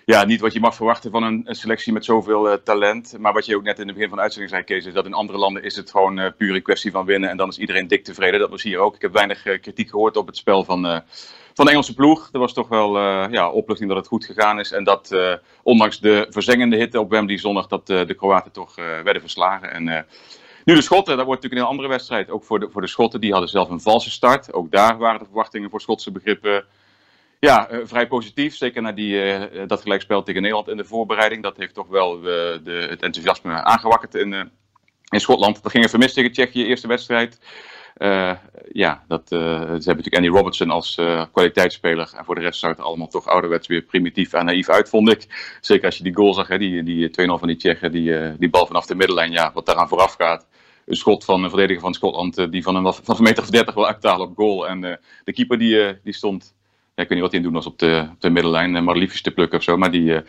[0.06, 3.16] ja, niet wat je mag verwachten van een, een selectie met zoveel talent.
[3.20, 5.06] Maar wat je ook net in het begin van de uitzending zei, Kees, is dat
[5.06, 7.30] in andere landen is het gewoon uh, puur een kwestie van winnen.
[7.30, 8.40] En dan is iedereen dik tevreden.
[8.40, 8.96] Dat was hier ook.
[8.96, 11.04] Ik heb weinig kritiek gehoord op het spel van
[11.56, 12.30] van de Engelse ploeg.
[12.32, 14.72] Er was toch wel uh, ja, opluchting dat het goed gegaan is.
[14.72, 15.34] En dat uh,
[15.64, 19.72] ondanks de verzengende hitte op Wembley zondag, dat uh, de Kroaten toch werden verslagen.
[19.72, 20.06] En
[20.66, 22.30] nu de Schotten, dat wordt natuurlijk een heel andere wedstrijd.
[22.30, 24.54] Ook voor de, voor de Schotten, die hadden zelf een valse start.
[24.54, 26.66] Ook daar waren de verwachtingen voor Schotse begrippen
[27.40, 28.56] ja, vrij positief.
[28.56, 31.44] Zeker na die, dat gelijkspel tegen Nederland in de voorbereiding.
[31.44, 34.52] Dat heeft toch wel de, het enthousiasme aangewakkerd in,
[35.10, 35.64] in Schotland.
[35.64, 37.40] Dat ging even mis tegen Tsjechië, eerste wedstrijd.
[37.98, 38.32] Uh,
[38.72, 42.14] ja, dat, uh, ze hebben natuurlijk Andy Robertson als uh, kwaliteitsspeler.
[42.18, 45.10] En voor de rest zag het allemaal toch ouderwets weer primitief en naïef uit, vond
[45.10, 45.58] ik.
[45.62, 48.50] Zeker als je die goal zag, hè, die, die 2-0 van die Tsjechen, die, die
[48.50, 50.48] bal vanaf de middenlijn, ja, wat daaraan vooraf gaat.
[50.86, 53.74] Een schot van een verdediger van Schotland, die van een, van een meter of 30
[53.74, 54.68] wil uithalen op goal.
[54.68, 54.82] En
[55.24, 56.56] de keeper die, die stond,
[56.96, 58.98] ja, ik weet niet wat hij aan doen was op de, op de middenlijn, maar
[58.98, 59.78] liefjes te plukken of zo.
[59.78, 60.22] Maar die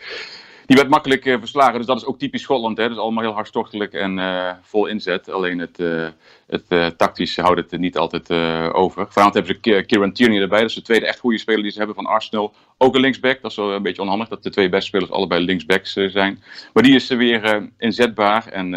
[0.67, 1.77] die werd makkelijk uh, verslagen.
[1.77, 2.77] Dus dat is ook typisch Schotland.
[2.77, 2.87] Hè?
[2.87, 5.29] Dus allemaal heel hartstochtelijk en uh, vol inzet.
[5.29, 6.07] Alleen het, uh,
[6.47, 8.31] het tactisch houdt het niet altijd
[8.73, 9.05] over.
[9.09, 10.59] Vanavond hebben ze Kieran Tierney erbij.
[10.59, 12.53] Dat is de tweede echt goede speler die ze hebben van Arsenal.
[12.77, 13.41] Ook een linksback.
[13.41, 16.43] Dat is wel een beetje onhandig dat de twee beste spelers allebei linksbacks zijn.
[16.73, 18.47] Maar die is weer inzetbaar.
[18.47, 18.69] En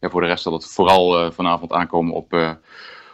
[0.00, 2.58] ja, voor de rest zal het vooral vanavond aankomen op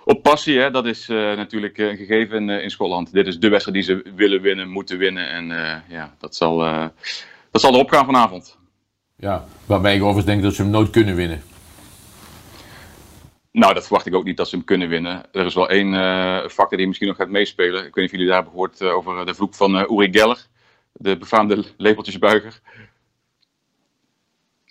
[0.04, 3.12] op passie, hè, dat is natuurlijk een gegeven in, in, Schotland.
[3.12, 5.28] Dit is de wedstrijd die ze willen winnen, moeten winnen.
[5.28, 5.46] En
[5.88, 6.64] ja, dat zal,
[7.56, 8.58] dat zal erop gaan vanavond.
[9.16, 11.42] Ja, waarbij ik overigens denk dat ze hem nooit kunnen winnen.
[13.50, 15.22] Nou, dat verwacht ik ook niet dat ze hem kunnen winnen.
[15.32, 17.86] Er is wel één uh, factor die misschien nog gaat meespelen.
[17.86, 20.12] Ik weet niet of jullie daar hebben gehoord uh, over de vloek van uh, Uri
[20.12, 20.46] Geller,
[20.92, 22.60] de befaamde lepeltjesbuiger.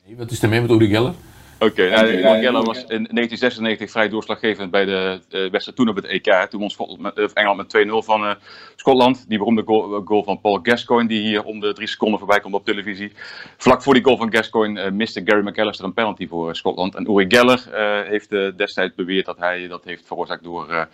[0.06, 1.14] Nee, wat is er mee met Uri Geller?
[1.60, 5.96] Oké, okay, nou, Geller was in 1996 vrij doorslaggevend bij de, de wedstrijd toen op
[5.96, 6.48] het EK.
[6.50, 8.34] Toen won met, Engeland met 2-0 van uh,
[8.76, 9.30] Schotland.
[9.30, 12.54] Die beroemde goal, goal, van Paul Gascoigne, die hier om de drie seconden voorbij komt
[12.54, 13.12] op televisie.
[13.58, 16.96] Vlak voor die goal van Gascoigne uh, miste Gary McAllister een penalty voor Schotland.
[16.96, 17.64] En Uri Geller
[18.08, 20.88] heeft destijds beweerd dat hij dat heeft veroorzaakt door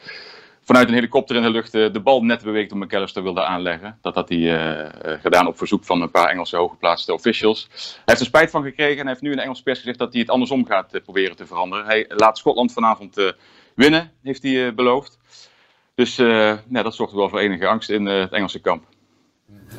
[0.64, 3.98] vanuit een helikopter in de lucht de bal net beweegt toen McAllister wilde aanleggen.
[4.02, 4.90] Dat had hij uh,
[5.22, 7.68] gedaan op verzoek van een paar Engelse hooggeplaatste officials.
[7.72, 10.12] Hij heeft er spijt van gekregen en heeft nu in de Engelse pers gezegd dat
[10.12, 11.86] hij het andersom gaat proberen te veranderen.
[11.86, 13.34] Hij laat Schotland vanavond
[13.76, 15.20] winnen, heeft hij beloofd.
[15.96, 18.84] Dus nou, dat zorgt wel voor enige angst in het Engelse kamp.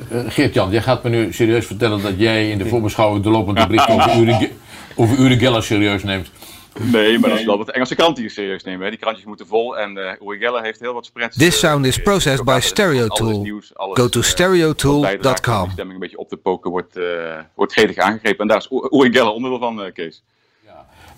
[0.09, 3.89] Geert-Jan, jij gaat me nu serieus vertellen dat jij in de voorbeschouwing de lopende bericht
[3.89, 4.51] over Uri,
[4.95, 6.31] over Uri Geller serieus neemt.
[6.79, 8.83] Nee, maar dat is wel wat de Engelse kranten hier serieus nemen.
[8.83, 8.89] Hè.
[8.89, 11.37] Die krantjes moeten vol en uh, Uri Geller heeft heel wat spreads.
[11.37, 13.61] This sound is processed by Stereotool.
[13.75, 15.65] Go to stereotool.com.
[15.65, 18.39] De stemming een beetje op te poken wordt, uh, wordt gretig aangegrepen.
[18.39, 20.23] En daar is Uri Geller onderdeel van, uh, Kees.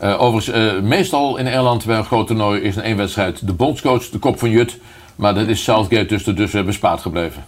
[0.01, 4.09] Uh, overigens, meestal in Engeland bij een groot toernooi is in één wedstrijd de bondscoach
[4.09, 4.79] de kop van Jut.
[5.15, 7.45] Maar dat is Southgate dus, dus bespaard gebleven.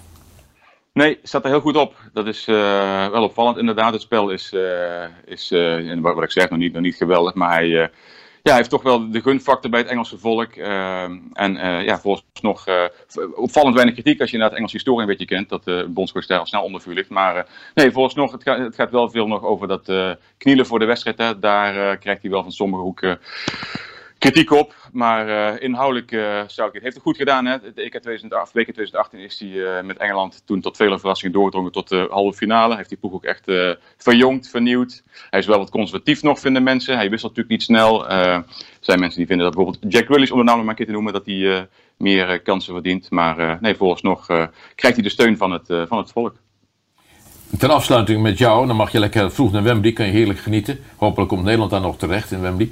[0.98, 1.96] Nee, zat er heel goed op.
[2.14, 3.58] Dat is uh, wel opvallend.
[3.58, 7.34] Inderdaad, het spel is, uh, is uh, wat ik zeg, nog niet, nog niet geweldig.
[7.34, 7.90] Maar hij, ja,
[8.42, 10.56] hij heeft toch wel de gunfactor bij het Engelse volk.
[11.34, 12.66] en ja, volgens nog
[13.36, 15.50] opvallend weinig kritiek als je naar het Engelse historie een beetje kent.
[15.50, 17.10] Dat de bondscoach daar al snel onder vuur ligt.
[17.10, 19.92] Maar nee, volgens nog, het gaat, het gaat wel veel nog over dat
[20.38, 21.18] knielen voor de wedstrijd.
[21.18, 21.40] Hè.
[21.40, 23.20] Daar krijgt hij wel van sommige hoeken
[24.18, 24.76] kritiek op.
[24.92, 27.46] Maar uh, inhoudelijk uh, zou ik het heeft het goed gedaan.
[27.46, 27.58] Hè?
[27.60, 31.72] De EK 2008, WK 2018 is hij uh, met Engeland toen tot vele verrassingen doorgedrongen
[31.72, 32.76] tot de halve finale.
[32.76, 33.52] Heeft die ploeg ook echt
[33.98, 35.04] verjongd, vernieuwd.
[35.30, 36.96] Hij is wel wat conservatief nog, vinden mensen.
[36.96, 38.10] Hij wisselt natuurlijk niet snel.
[38.10, 38.46] er
[38.80, 40.92] zijn mensen die vinden dat bijvoorbeeld Jack Willis, om de naam maar een keer te
[40.92, 43.10] noemen, dat hij meer kansen verdient.
[43.10, 44.26] Maar nee, vooralsnog
[44.76, 46.36] krijgt hij de steun van het, van het volk.
[47.58, 50.80] Ter afsluiting met jou, dan mag je lekker vroeg naar Wembley, kan je heerlijk genieten.
[50.96, 52.70] Hopelijk komt Nederland daar nog terecht in Wembley.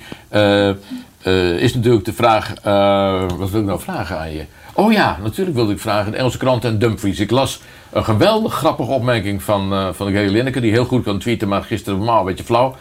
[1.59, 4.45] Is natuurlijk de vraag, uh, wat wil ik nou vragen aan je?
[4.73, 7.19] Oh ja, natuurlijk wilde ik vragen, de Engelse krant en Dumfries.
[7.19, 7.59] Ik las
[7.91, 11.63] een geweldig grappige opmerking van, uh, van Gary Lineker, die heel goed kan tweeten, maar
[11.63, 12.75] gisteren normaal een beetje flauw.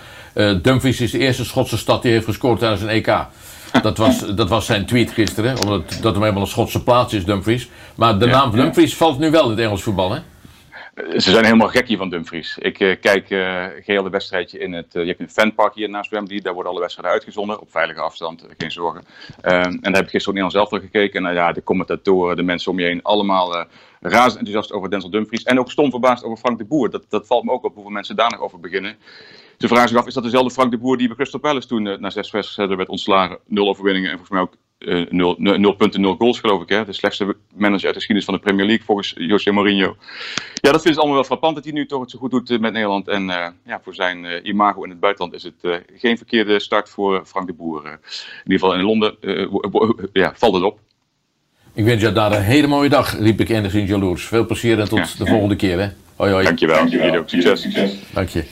[0.62, 3.26] Dumfries is de eerste Schotse stad die heeft gescoord tijdens een EK.
[3.82, 7.24] Dat was, dat was zijn tweet gisteren, omdat dat hem helemaal een Schotse plaats is,
[7.24, 7.68] Dumfries.
[7.95, 10.18] Maar de naam Dumfries valt nu wel in het Engels voetbal, hè?
[10.95, 12.59] Ze zijn helemaal gek hier van Dumfries.
[12.59, 14.95] Ik uh, kijk uh, geheel de wedstrijdje in het.
[14.95, 16.40] Uh, je hebt een fanpark hier naast Wembley.
[16.40, 17.61] Daar worden alle wedstrijden uitgezonden.
[17.61, 19.05] Op veilige afstand, geen zorgen.
[19.40, 21.26] Ehm, en daar heb ik gisteren ook Nederlands zelf gekeken.
[21.26, 23.66] En ja, de commentatoren, de mensen om je heen, allemaal
[24.01, 25.42] razend enthousiast over Denzel Dumfries.
[25.42, 26.90] En ook stom verbaasd over Frank de Boer.
[26.90, 28.97] Dat, dat valt me ook op hoeveel mensen daar nog over beginnen.
[29.59, 31.82] Ze vragen zich af: is dat dezelfde Frank de Boer die bij Crystal Palace toen
[31.82, 33.38] na zes wedstrijden werd ontslagen?
[33.47, 34.55] Nul overwinningen en volgens mij ook
[34.85, 36.68] uh, 0, 0, punten, 0 goals geloof ik.
[36.68, 36.85] Hè?
[36.85, 39.97] De slechtste manager uit de geschiedenis van de Premier League volgens José Mourinho.
[40.55, 42.61] Ja, dat vinden ze allemaal wel frappant dat hij nu toch het zo goed doet
[42.61, 43.09] met Nederland.
[43.09, 46.61] En uh, ja, voor zijn uh, imago in het buitenland is het uh, geen verkeerde
[46.61, 47.85] start voor Frank de Boer.
[47.85, 47.99] in
[48.45, 49.16] ieder geval in Londen
[50.12, 50.78] ja, valt het op.
[51.72, 54.24] Ik wens jou daar een hele mooie dag, riep ik enigszins jaloers.
[54.24, 55.24] Veel plezier en tot ja.
[55.24, 55.80] de volgende keer.
[55.80, 55.89] Hè?
[56.16, 56.45] Hoi, hoi.
[56.45, 56.76] Dankjewel.
[56.76, 57.16] Dankjewel.
[57.16, 57.62] ook succes.
[57.62, 57.93] succes.
[58.12, 58.45] Dank je.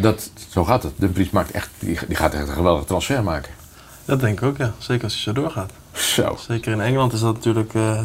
[0.00, 0.92] dat, zo gaat het.
[0.96, 3.52] Dumfries maakt echt, die, die gaat echt een geweldige transfer maken.
[4.04, 4.74] Dat denk ik ook, ja.
[4.78, 5.72] Zeker als hij zo doorgaat.
[5.92, 6.36] Zo.
[6.38, 7.74] Zeker in Engeland is dat natuurlijk.
[7.74, 8.00] Uh,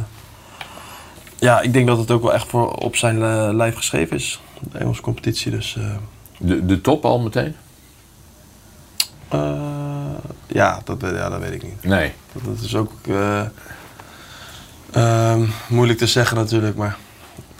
[1.39, 4.41] ja, ik denk dat het ook wel echt voor op zijn uh, lijf geschreven is.
[4.71, 5.51] De Engelse competitie.
[5.51, 5.95] Dus, uh,
[6.37, 7.55] de, de top al meteen?
[10.47, 11.83] ja, dat, ja, dat weet ik niet.
[11.83, 12.11] Nee.
[12.33, 12.91] Dat, dat is ook
[14.91, 16.75] ehm, moeilijk te zeggen natuurlijk.
[16.75, 16.97] Maar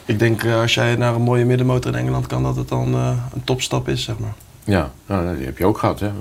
[0.06, 3.44] ik denk als jij naar een mooie middenmotor in Engeland kan, dat het dan een
[3.44, 4.34] topstap is, zeg maar.
[4.64, 6.12] Ja, nou, die heb je ook gehad, hè?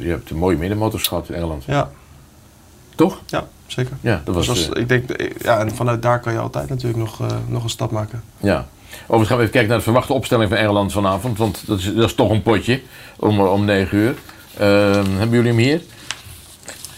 [0.00, 1.64] Je hebt een mooie middenmotors gehad in Engeland.
[1.64, 1.90] Ja.
[2.96, 3.20] Toch?
[3.26, 3.96] Ja, zeker.
[4.00, 6.98] Ja, dat was, dus was ik denk, ja, en vanuit daar kan je altijd natuurlijk
[6.98, 8.22] nog, uh, nog een stap maken.
[8.38, 8.66] Ja.
[9.02, 11.38] Overigens gaan we even kijken naar de verwachte opstelling van Engeland vanavond.
[11.38, 12.80] Want dat is, dat is toch een potje
[13.16, 14.14] om, om 9 uur.
[14.60, 15.82] Uh, hebben jullie hem hier?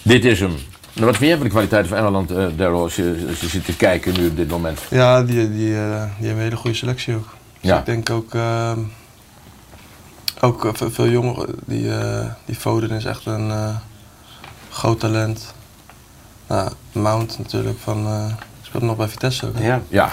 [0.03, 0.55] Dit is hem.
[0.93, 3.49] Nou, wat vind jij van de kwaliteit van Engeland, uh, Daryl, als je, als je
[3.49, 4.81] zit te kijken nu op dit moment?
[4.91, 7.35] Ja, die, die, die hebben een hele goede selectie ook.
[7.61, 7.79] Dus ja.
[7.79, 8.81] ik denk ook ehm,
[10.41, 11.55] ook veel jongeren.
[11.65, 11.91] Die,
[12.45, 13.79] die Foden is echt een
[14.71, 15.55] groot talent.
[16.49, 18.07] Nou, Mount natuurlijk van.
[18.63, 19.55] speelt nog bij Vitesse ook.
[19.59, 19.67] Hè?
[19.67, 19.83] Ja.
[19.89, 20.11] ja.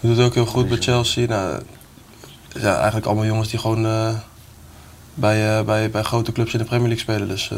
[0.00, 1.26] Die doet ook heel goed bij Chelsea.
[1.26, 1.62] Nou,
[2.48, 3.82] ja, eigenlijk allemaal jongens die gewoon
[5.14, 7.28] bij, bij, bij grote clubs in de Premier League spelen.
[7.28, 7.50] Dus,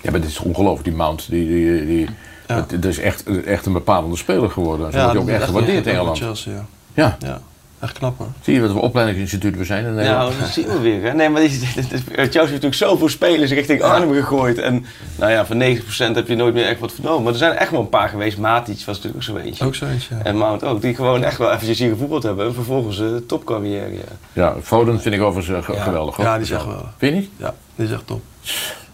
[0.00, 1.30] ja, maar dit is ongelooflijk, die Mount.
[1.30, 2.08] Die, die, die,
[2.46, 2.54] ja.
[2.56, 4.92] het, het, is echt, echt een bepalende speler geworden.
[4.92, 6.18] Zo ja, wordt ook echt gewaardeerd in Engeland.
[6.18, 6.66] Chelsea, ja.
[6.94, 7.16] ja.
[7.18, 7.40] ja.
[7.82, 8.28] Echt knap hoor.
[8.40, 10.28] Zie je wat voor opleidingsinstituut we zijn in Nederland?
[10.28, 11.02] Nou, dat zien we weer.
[11.02, 11.14] Hè?
[11.14, 14.58] Nee, maar Chelsea heeft natuurlijk zoveel spelers richting Arnhem gegooid.
[14.58, 14.84] En
[15.16, 17.22] nou ja, van 90% heb je nooit meer echt wat vernomen.
[17.22, 18.38] Maar er zijn echt wel een paar geweest.
[18.38, 19.64] Matic was natuurlijk ook zo eentje.
[19.64, 20.80] Ook zo eentje, En Mount ook.
[20.80, 22.46] Die gewoon echt wel eventjes hier gevoetbald hebben.
[22.46, 23.92] En vervolgens een uh, topcarrière.
[23.92, 24.00] Ja.
[24.32, 26.16] ja, Foden vind ik overigens uh, geweldig.
[26.16, 26.90] Ja, die is echt geweldig.
[26.96, 27.30] Vind je niet?
[27.36, 28.22] Ja, die is echt top.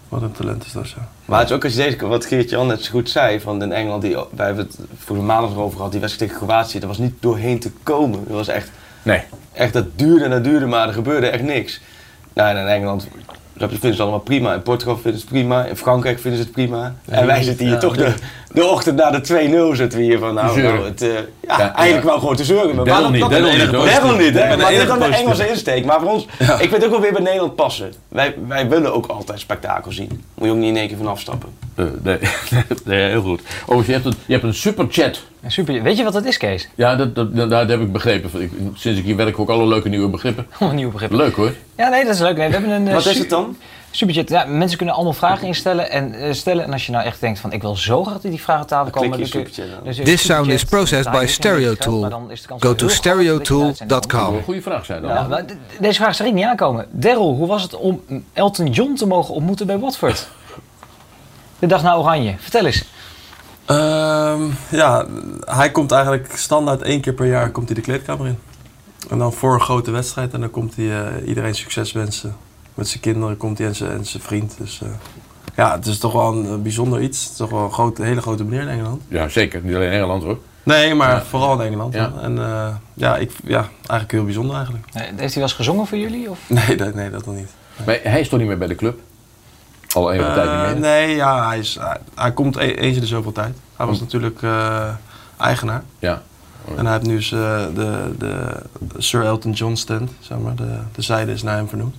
[0.09, 0.99] Wat een talent is dat, zo.
[1.24, 3.72] Maar het is ook als je deze, wat Geert-Jan net zo goed zei, van in
[3.72, 6.89] Engeland, die, wij hebben het voor de maandag erover gehad, die wedstrijd tegen Kroatië, daar
[6.89, 8.24] was niet doorheen te komen.
[8.26, 8.70] Dat was echt...
[9.03, 9.20] Nee.
[9.53, 11.80] Echt, dat duurde en dat duurde, maar er gebeurde echt niks.
[12.32, 13.09] Nou, en in Engeland
[13.59, 14.55] vinden ze het allemaal prima.
[14.55, 15.64] In Portugal vinden ze het prima.
[15.64, 16.94] In Frankrijk vinden ze het prima.
[17.09, 18.14] En wij zitten hier ja, toch de,
[18.53, 21.74] de ochtend na de 2-0 zitten we hier van, nou, nou het, uh, ja, ja,
[21.74, 22.76] eigenlijk wel gewoon te zeuren.
[22.76, 24.34] Maar Daryl niet, Daryl niet.
[24.34, 24.57] Hè.
[24.57, 25.84] Maar dit is dan de Engelse insteek.
[25.84, 27.92] Maar voor ons, ik vind het ook wel weer bij Nederland passen.
[28.09, 30.24] Wij, wij willen ook altijd spektakel zien.
[30.34, 31.49] Moet je ook niet in één keer van afstappen.
[31.79, 32.18] Uh, nee.
[32.85, 33.41] nee, heel goed.
[33.66, 35.22] Oh, je hebt een, je hebt een superchat.
[35.41, 36.68] Een super, weet je wat dat is, Kees?
[36.74, 38.43] Ja, dat, dat, dat heb ik begrepen.
[38.43, 40.47] Ik, sinds ik hier werk ook alle leuke nieuwe begrippen.
[40.61, 41.18] Oh, nieuwe begrippen.
[41.18, 41.53] Leuk hoor.
[41.76, 42.37] Ja, nee, dat is leuk.
[42.37, 43.57] Nee, we hebben een, wat is het dan?
[43.91, 44.29] Superchat.
[44.29, 46.64] Ja, mensen kunnen allemaal vragen instellen en uh, stellen.
[46.64, 48.68] En als je nou echt denkt van ik wil zo graag dat die vragen aan
[48.68, 49.31] tafel komen.
[49.31, 49.45] Dan
[49.85, 52.29] dus This sound is processed by Stereotool.
[52.59, 54.43] Go to stereotool.com.
[54.43, 55.45] Goeie vraag zijn dan.
[55.81, 56.87] Deze vraag zag ik niet aankomen.
[56.91, 58.03] Daryl, hoe was het om
[58.33, 60.29] Elton John te mogen ontmoeten bij Watford?
[61.59, 62.34] De dag na Oranje.
[62.38, 62.84] Vertel eens.
[63.70, 65.06] Um, ja,
[65.44, 68.38] hij komt eigenlijk standaard één keer per jaar komt hij de kleedkamer in.
[69.11, 72.36] En dan voor een grote wedstrijd en dan komt hij uh, iedereen succes wensen
[72.78, 74.54] met zijn kinderen komt hij en zijn, en zijn vriend.
[74.59, 74.88] Dus uh,
[75.56, 77.22] ja, het is toch wel een, een bijzonder iets.
[77.22, 79.02] Het is toch wel een grote, hele grote meneer in Engeland.
[79.09, 79.61] Ja, zeker.
[79.62, 80.38] Niet alleen in Engeland hoor.
[80.62, 81.22] Nee, maar ja.
[81.22, 81.94] vooral in Engeland.
[81.94, 82.12] Ja.
[82.20, 84.84] En uh, ja, ik, ja, eigenlijk heel bijzonder eigenlijk.
[84.92, 86.30] Heeft hij wel eens gezongen voor jullie?
[86.30, 86.38] Of?
[86.46, 87.50] Nee, dat, nee, dat nog niet.
[87.76, 87.86] Nee.
[87.86, 89.00] Maar hij is toch niet meer bij de club?
[89.95, 90.91] Al een uh, tijd niet meer?
[90.91, 93.57] Nee, ja, hij, is, hij, hij komt e eens in de zoveel tijd.
[93.76, 94.03] Hij was hm.
[94.03, 94.41] natuurlijk
[95.36, 95.82] eigenaar.
[95.99, 96.22] Ja.
[96.76, 98.53] En hij heeft nu de, de, de
[98.99, 100.55] Sir Elton John stand, zeg maar.
[100.55, 101.95] De, de zijde is naar hem vernoemd.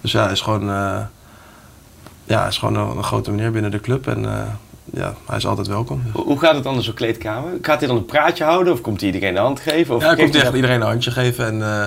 [0.00, 1.00] Dus ja, hij is gewoon, uh,
[2.24, 4.06] ja, hij is gewoon een, een, grote meneer binnen de club.
[4.06, 4.42] En uh,
[4.84, 6.02] ja, hij is altijd welkom.
[6.12, 7.50] Hoe, hoe gaat het dan in zo'n kleedkamer?
[7.62, 9.94] Gaat hij dan een praatje houden of komt hij iedereen de hand geven?
[9.94, 11.46] Of ja, hij komt hij echt iedereen een handje geven.
[11.46, 11.86] En uh,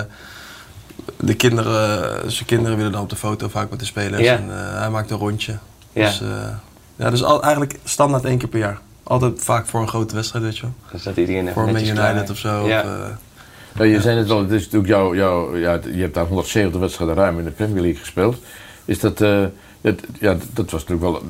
[1.16, 4.22] de kinderen, zijn kinderen willen dan op de foto vaak met de spelers.
[4.22, 4.36] Ja.
[4.36, 4.48] En
[4.78, 5.58] hij maakt een rondje.
[5.92, 6.06] Ja.
[6.06, 6.22] Dus,
[6.96, 8.78] ja, dus al, eigenlijk standaard één keer per jaar.
[9.02, 10.72] Altijd vaak voor een grote wedstrijd, weet je wel.
[10.90, 12.68] Dan staat iedereen Voor Man United of zo.
[12.68, 12.80] Ja.
[12.80, 12.88] Of,
[13.78, 16.80] ja, je zei het al, het is natuurlijk jouw, jou, ja, je hebt daar 170
[16.80, 18.36] wedstrijden ruim in de Premier League gespeeld.
[18.84, 19.44] Is dat, uh,
[19.80, 21.22] het, ja, dat was natuurlijk wel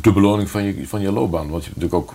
[0.00, 1.50] de beloning van je, van je loopbaan.
[1.50, 2.14] Want je hebt natuurlijk ook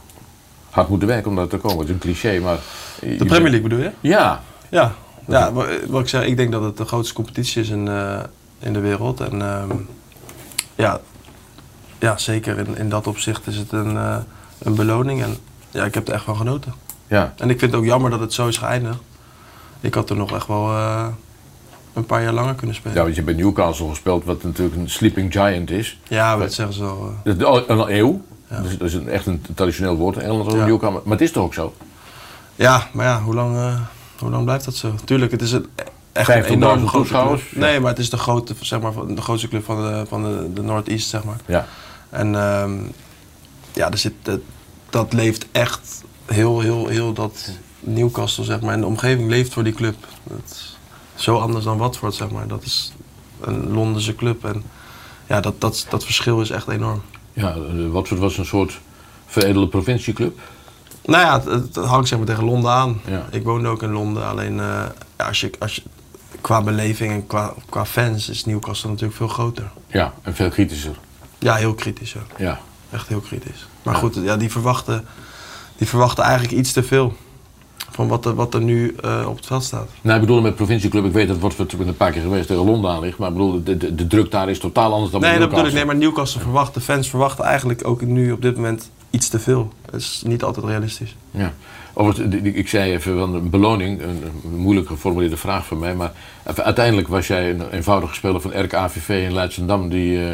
[0.69, 1.77] hard moeten werken om daar te komen.
[1.77, 2.57] Het is een cliché, maar...
[2.99, 3.91] De Premier League bedoel je?
[3.99, 4.41] Ja.
[4.69, 4.95] Ja,
[5.27, 8.19] ja wa- wat ik zeg, ik denk dat het de grootste competitie is in, eh,
[8.59, 9.19] in de wereld.
[9.19, 9.71] En ehm,
[10.75, 10.99] ja,
[11.99, 14.17] ja, zeker in, in dat opzicht is het een, eh,
[14.59, 15.21] een beloning.
[15.23, 15.37] En
[15.71, 16.73] ja, ik heb er echt van genoten.
[17.07, 17.33] Ja.
[17.37, 18.97] En ik vind het ook jammer dat het zo is geëindigd.
[19.81, 21.05] Ik had er nog echt wel eh,
[21.93, 22.95] een paar jaar langer kunnen spelen.
[22.97, 25.99] Ja, want je hebt bij Newcastle gespeeld, wat natuurlijk een sleeping giant is.
[26.07, 26.83] Ja, dat zeggen ze
[27.45, 28.21] al een eeuw.
[28.61, 30.65] Dus dat is een, echt een traditioneel woord in Engeland Ja.
[30.65, 31.01] Newcastle.
[31.03, 31.73] Maar het is toch ook zo?
[32.55, 33.57] Ja, maar ja, hoe lang,
[34.19, 34.95] hoe lang blijft dat zo?
[35.03, 35.65] Tuurlijk, het is een,
[36.11, 37.41] echt een 15.000 enorm grote club.
[37.51, 40.53] Nee, maar het is de, grote, zeg maar, de grootste club van de, van de,
[40.53, 41.39] de Northeast, zeg maar.
[41.45, 41.67] Ja.
[42.09, 42.73] En ehm,
[43.73, 44.39] ja, er zit, dat,
[44.89, 47.49] dat leeft echt heel, heel, heel dat
[47.79, 48.73] Newcastle, zeg maar.
[48.73, 49.95] En de omgeving leeft voor die club.
[50.23, 50.77] Dat is
[51.15, 52.47] zo anders dan Watford, zeg maar.
[52.47, 52.93] Dat is
[53.41, 54.45] een Londense club.
[54.45, 54.63] En
[55.27, 57.01] ja, dat, dat, dat verschil is echt enorm.
[57.33, 58.79] Ja, eh, Watford was een soort
[59.25, 60.39] veredelde provincieclub.
[61.05, 63.01] Nou ja, het, het hangt zeg maar tegen Londen aan.
[63.05, 63.25] Ja.
[63.31, 64.25] Ik woonde ook in Londen.
[64.25, 64.83] Alleen eh,
[65.17, 65.81] ja, als je, als je,
[66.41, 69.71] qua beleving en qua, qua fans is Newcastle natuurlijk veel groter.
[69.87, 70.95] Ja, en veel kritischer.
[71.39, 72.39] Ja, heel kritisch ook.
[72.39, 72.59] Ja.
[72.89, 73.67] Echt heel kritisch.
[73.83, 75.05] Maar goed, ja, die, verwachten,
[75.77, 77.13] die verwachten eigenlijk iets te veel.
[77.89, 79.89] Van wat er, wat er nu eh, op het veld staat.
[80.01, 82.65] Nou, ik bedoel met provincieclub, ik weet dat ik ben een paar keer geweest tegen
[82.65, 83.17] Londen aan ligt.
[83.17, 85.49] Maar ik bedoel, de, de, de druk daar is totaal anders dan Nee, bij dat
[85.49, 85.71] bedoel ik.
[85.71, 85.95] Newcastle.
[85.95, 89.39] Nee, maar Newcastle verwacht, de fans verwachten eigenlijk ook nu op dit moment iets te
[89.39, 89.73] veel.
[89.85, 91.15] Het is niet altijd realistisch.
[91.31, 91.53] Ja.
[92.15, 95.95] De- ik zei even van een beloning, een, moeilijk geformuleerde vraag van mij.
[95.95, 96.11] Maar
[96.55, 99.89] uiteindelijk was jij een eenvoudige speler van RKAVV in Leidschendam.
[99.89, 100.33] Die, eh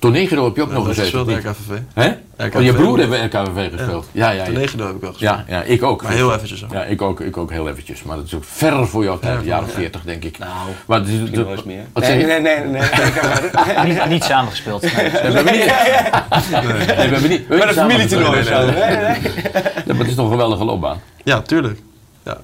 [0.00, 1.20] Tornegro heb je ook Ja, nog dat gezeten.
[1.20, 1.76] speelde of niet?
[1.96, 2.56] RKVV.
[2.56, 4.08] Oh, je broer heeft bij RKVV gespeeld.
[4.12, 4.44] Ja, ja, ja.
[4.44, 5.38] Tornegro heb ik wel gespeeld.
[5.48, 6.02] Ja, ja, ik ook.
[6.02, 6.72] Maar heel eventjes ook.
[6.72, 8.02] Ja, ik ook, ik ook heel eventjes.
[8.02, 9.72] Maar dat is ook ver voor jouw tijd, Ja, jaren ja.
[9.74, 10.38] 40 denk ik.
[10.38, 10.50] Nou,
[10.86, 11.82] maar wel eens meer.
[11.92, 12.80] Wat Nee, nee, nee, nee, nee,
[13.84, 13.94] nee.
[13.94, 14.82] niet, niet samengespeeld.
[14.82, 14.92] Nee.
[14.94, 15.64] Nee, we hebben niet.
[15.64, 17.48] Nee, we hebben niet.
[17.48, 18.68] hebben een samen familietoernooi gespeeld.
[18.68, 18.72] zo.
[18.78, 19.32] Nee, nee.
[19.62, 21.00] Ja, maar het is toch een geweldige loopbaan.
[21.24, 21.80] Ja, tuurlijk.
[22.24, 22.36] Ja.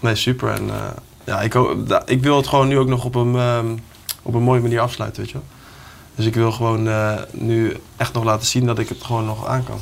[0.00, 0.48] Nee, super.
[0.50, 0.74] En eh,
[1.24, 1.54] ja, ik,
[2.06, 3.66] ik wil het gewoon nu ook nog op een, ehm,
[4.22, 5.46] op een mooie manier afsluiten, weet je wel.
[6.14, 9.46] Dus ik wil gewoon eh, nu echt nog laten zien dat ik het gewoon nog
[9.46, 9.78] aan kan.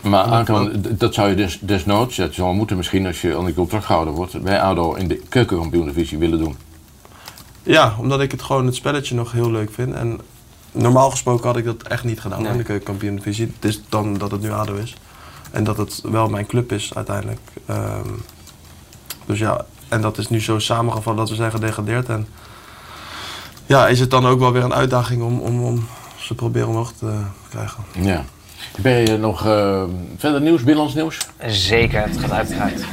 [0.00, 3.44] Maar aankan, d- dat zou je des, desnoods, dat zou moeten misschien als je aan
[3.44, 6.56] die contract gehouden wordt, bij ADO in de keukenkampioen-divisie willen doen.
[7.62, 9.94] Ja, omdat ik het gewoon het spelletje nog heel leuk vind.
[9.94, 10.20] En
[10.72, 12.50] normaal gesproken had ik dat echt niet gedaan Nee.
[12.52, 13.52] in de keukenkampioen divisie.
[13.60, 14.94] Het is dan dat het nu ADO is.
[15.50, 17.40] En dat het wel mijn club is uiteindelijk.
[17.66, 18.08] Ehm,
[19.26, 22.08] dus ja, en dat is nu zo samengevallen dat we zijn gedegradeerd.
[22.08, 22.26] En
[23.70, 26.92] ja, is het dan ook wel weer een uitdaging om, om, om ze proberen omhoog
[26.92, 27.84] te krijgen.
[28.00, 28.24] Ja.
[28.76, 29.82] Ben je nog eh,
[30.16, 31.18] verder nieuws, binnenlands nieuws?
[31.46, 32.84] Zeker, het gaat uiteraard.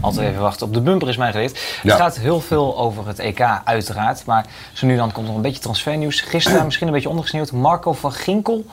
[0.00, 1.58] Altijd even wachten op de bumper is mij geleerd.
[1.82, 1.90] Ja.
[1.90, 4.24] Het gaat heel veel over het EK uiteraard.
[4.24, 6.20] Maar zo nu dan komt er nog een beetje transfernieuws.
[6.20, 7.52] Gisteren misschien een beetje ondergesneeuwd.
[7.52, 8.66] Marco van Ginkel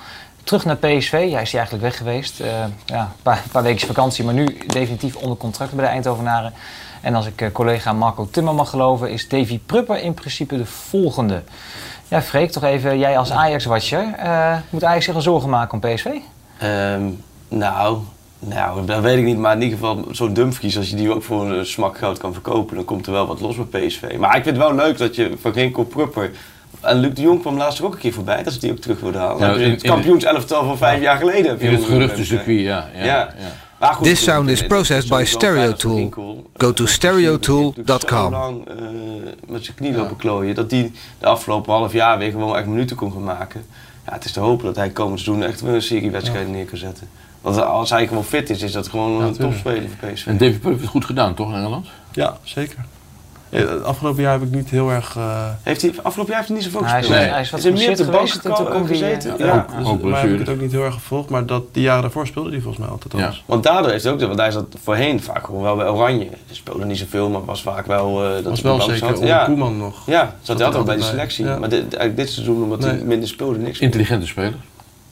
[0.43, 1.11] terug naar PSV.
[1.11, 2.39] Ja, is hij eigenlijk weg geweest.
[2.39, 2.47] Eh,
[2.85, 4.23] ja, een paar, paar weken vakantie.
[4.23, 6.53] Maar nu definitief onder contract bij de Eindhovenaren.
[7.05, 9.09] En als ik eh, collega Marco Timmer mag geloven...
[9.11, 11.41] is Davy Prupper in principe de volgende.
[12.07, 12.97] Ja, Freek, toch even.
[12.99, 14.13] Jij als Ajax-watcher.
[14.17, 16.05] eh, moet Ajax zich al zorgen maken om PSV?
[16.57, 17.01] Ehm,
[17.47, 17.97] nou,
[18.39, 19.37] nou, dat weet ik niet.
[19.37, 22.33] Maar in ieder geval, zo'n Dumfries, als je die ook voor een smak geld kan
[22.33, 24.01] verkopen, dan komt er wel wat los bij PSV.
[24.19, 26.31] Maar ik vind het wel leuk dat je van Ginkel Prupper...
[26.81, 28.99] En Luc de Jong kwam laatst ook een keer voorbij, dat ze die ook terug
[28.99, 29.59] wilden halen.
[29.59, 31.45] Je in- het in- kampioenselftal van vijf jaar geleden.
[31.51, 32.87] Heb je In het geruchtencircuit, ja.
[32.95, 33.15] ja, Ja.
[33.15, 33.33] ja.
[33.80, 35.91] Goed, This sound is het- processed by het is sowieso wel Stereo fijn Tool.
[35.91, 38.07] als Ginkel, Go to eh, stereotool.com.
[38.23, 38.76] zo lang eh,
[39.47, 42.95] met zijn knie lopen klooien, dat hij de afgelopen half jaar weer gewoon echt minuten
[42.95, 43.65] kon gaan maken.
[44.05, 46.65] Ja, het is te hopen dat hij komend seizoen echt weer een serie wedstrijden neer
[46.65, 47.07] kan zetten.
[47.41, 50.26] Want als hij gewoon fit is, is dat gewoon een topspeler voor PSV.
[50.28, 51.88] En Davy Prupper heeft het goed gedaan, toch, in Engeland?
[52.11, 52.86] Ja, zeker.
[53.61, 55.15] Het afgelopen jaar heb ik niet heel erg...
[55.17, 57.29] eh, Heeft hij, afgelopen jaar heeft hij niet zoveel Hij is- gespeeld.
[57.31, 59.39] hij is wat hij meer op de bank hij, gezeten.
[59.39, 59.53] eh, Ja.
[59.55, 61.29] ook- dus, ook maar heb ik het ook niet heel erg gevolgd.
[61.29, 63.23] Maar dat, die jaren daarvoor speelde hij volgens mij altijd Ja.
[63.25, 63.43] alles.
[63.45, 66.27] Want daardoor is het ook, want hij zat voorheen vaak gewoon wel bij Oranje.
[66.29, 68.97] Hij speelde niet zoveel, maar was vaak wel eh dat was hij wel de bank
[68.97, 69.27] zeker zat.
[69.27, 70.05] Ja, Koeman nog.
[70.05, 71.45] ja, zat hij hij altijd bij de selectie.
[71.45, 71.57] Ja.
[71.59, 73.03] Maar dit, eigenlijk dit seizoen, omdat hij Nee.
[73.03, 73.81] minder speelde, niks meer.
[73.81, 74.55] Intelligente speler.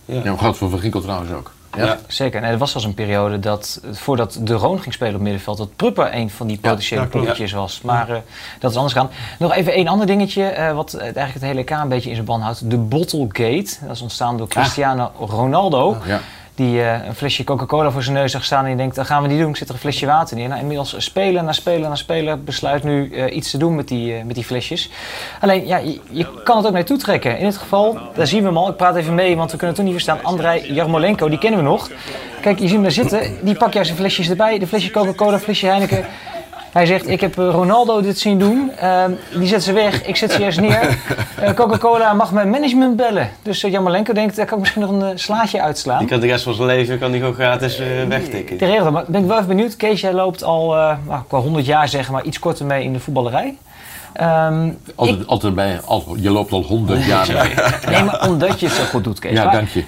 [0.05, 0.21] Ja.
[0.23, 1.51] Ja, gaat voor Van Ginkel trouwens ook.
[1.77, 1.85] Ja.
[1.85, 1.97] Ja.
[2.07, 2.41] Zeker.
[2.41, 5.75] Nee, er was zelfs een periode dat, voordat De Roon ging spelen op middenveld, dat
[5.75, 7.81] Prupper een van die potentiële poppetjes was.
[7.81, 8.17] Maar eh,
[8.59, 9.09] dat is anders gaan.
[9.39, 12.27] Nog even één ander dingetje, eh, wat eigenlijk het hele EK een beetje in zijn
[12.27, 12.69] ban houdt.
[12.69, 13.75] De Bottlegate.
[13.81, 15.97] Dat is ontstaan door Cristiano Ronaldo.
[16.05, 16.19] Ja.
[16.55, 19.21] Die eh, een flesje Coca-Cola voor zijn neus zag staan en die denkt, dat gaan
[19.21, 19.55] we niet doen.
[19.55, 20.47] Zit er een flesje water neer.
[20.47, 24.15] Nou, inmiddels speler na speler na speler besluit nu eh, iets te doen met die,
[24.15, 24.89] eh, met die flesjes.
[25.39, 25.77] Alleen, ja,
[26.09, 27.37] je, kan het ook naartoe trekken.
[27.37, 28.69] In dit geval, daar zien we hem al.
[28.69, 30.23] Ik praat even mee, want we kunnen toen niet verstaan.
[30.23, 31.89] Andrei Jarmolenko, die kennen we nog.
[32.41, 33.37] Kijk, je ziet hem daar zitten.
[33.41, 34.59] Die pakt juist zijn flesjes erbij.
[34.59, 36.05] De flesje Coca-Cola, flesje Heineken.
[36.73, 38.71] Hij zegt, ik heb eh, Ronaldo dit zien doen.
[38.79, 40.81] Ehm, die zet ze weg, ik zet ze eerst neer.
[41.43, 43.29] Eh, Coca-Cola mag mijn management bellen.
[43.41, 45.99] Dus uh, denkt, daar kan ik misschien nog een slaatje uitslaan.
[45.99, 48.57] Die kan de rest van zijn leven kan die gewoon gratis wegtikken.
[48.57, 48.93] Regelt dat.
[48.93, 49.75] Maar ben ik wel even benieuwd.
[49.75, 50.69] Kees, jij loopt al,
[51.07, 53.57] nou, qua 100 jaar zeg maar, iets korter mee in de voetballerij.
[54.21, 55.27] Um, altijd, ik...
[55.27, 55.79] altijd bij,
[56.15, 57.93] je loopt al honderd jaar mee.
[57.93, 59.31] nee, maar omdat je het zo goed doet, Kees.
[59.31, 59.83] Ja, dank je.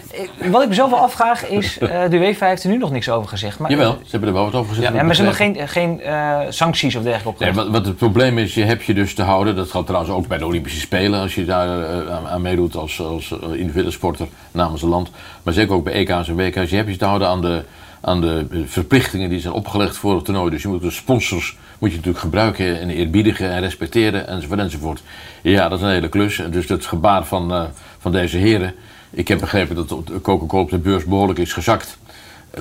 [0.52, 3.30] Wat ik mezelf wel afvraag is, uh, de UEFA heeft er nu nog niks over
[3.30, 3.60] gezegd.
[3.60, 4.94] Maar, Jawel, ze hebben er wel wat over gezegd.
[4.94, 7.56] Ja, maar ze hebben geen, geen uh, sancties of dergelijke opgelegd.
[7.56, 9.56] Nee, wat, wat, het probleem is, je hebt je dus te houden.
[9.56, 11.22] Dat geldt trouwens ook bij de Olympische Spelen.
[11.22, 15.10] Als je daar uh, aan, aan, meedoet als, als individuele sporter namens een land.
[15.44, 16.70] Maar zeker ook bij EK's en WK's.
[16.70, 17.64] Je hebt je te houden aan de,
[18.06, 20.52] aan de verplichtingen die zijn opgelegd voor het toernooi.
[20.52, 25.04] Dus je moet de sponsors moet je natuurlijk gebruiken en eerbiedigen en respecteren enzovoort enzovoort.
[25.42, 26.42] Ja, dat is een hele klus.
[26.52, 27.64] Dus het gebaar van, uh,
[28.00, 28.74] van deze heren.
[29.10, 31.98] Ik heb begrepen dat Coca-Cola op de beurs behoorlijk is gezakt.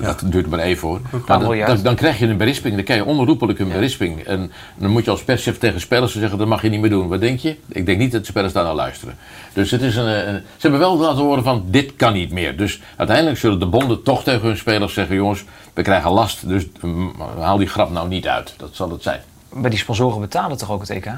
[0.01, 1.01] Dat duurt maar even hoor.
[1.27, 4.23] Maar dan, dan, dan, krijg je een berisping, dan krijg je onherroepelijk een berisping.
[4.23, 7.07] En dan moet je als perschef tegen spelers zeggen, dat mag je niet meer doen.
[7.07, 7.55] Wat denk je?
[7.67, 9.15] Ik denk niet dat de spelers daar naar luisteren.
[9.53, 12.57] Dus het is een, een, ze hebben wel laten horen van, dit kan niet meer.
[12.57, 15.43] Dus uiteindelijk zullen de bonden toch tegen hun spelers zeggen, jongens,
[15.73, 16.47] we krijgen last.
[16.47, 18.53] Dus um, haal die grap nou niet uit.
[18.57, 19.21] Dat zal het zijn.
[19.49, 21.11] Maar die sponsoren betalen toch ook het EK?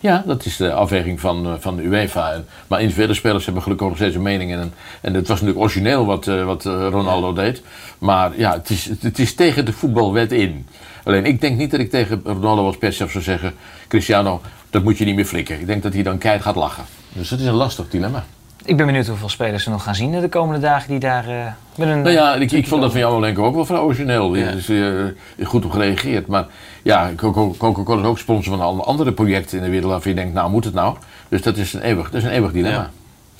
[0.00, 2.42] Ja, dat is de afweging van, van de UEFA.
[2.66, 4.52] Maar individuele spelers hebben gelukkig nog steeds een mening.
[4.52, 7.62] En, en het was natuurlijk origineel wat, uh, wat uh, Ronaldo deed.
[7.98, 10.66] Maar ja, het is, het is tegen de voetbalwet in.
[11.04, 13.54] Alleen ik denk niet dat ik tegen Ronaldo als perschef zou zeggen...
[13.88, 15.60] Cristiano, dat moet je niet meer flikken.
[15.60, 16.84] Ik denk dat hij dan keihard gaat lachen.
[17.12, 18.24] Dus dat is een lastig dilemma.
[18.70, 21.46] Ik ben benieuwd hoeveel spelers we nog gaan zien de komende dagen die daar uh,
[21.74, 22.02] met een...
[22.02, 24.34] Nou ja, ik, ik vond dat van jou Lenko ook wel vrij origineel.
[24.34, 24.48] Ja.
[24.48, 25.04] is uh,
[25.42, 26.26] goed op gereageerd.
[26.26, 26.46] Maar
[26.82, 30.34] ja, Coca-Cola is ook sponsor van alle andere projecten in de wereld waarvan je denkt,
[30.34, 30.96] nou moet het nou?
[31.28, 32.78] Dus dat is een eeuwig, dat is een eeuwig dilemma.
[32.78, 32.90] Ja.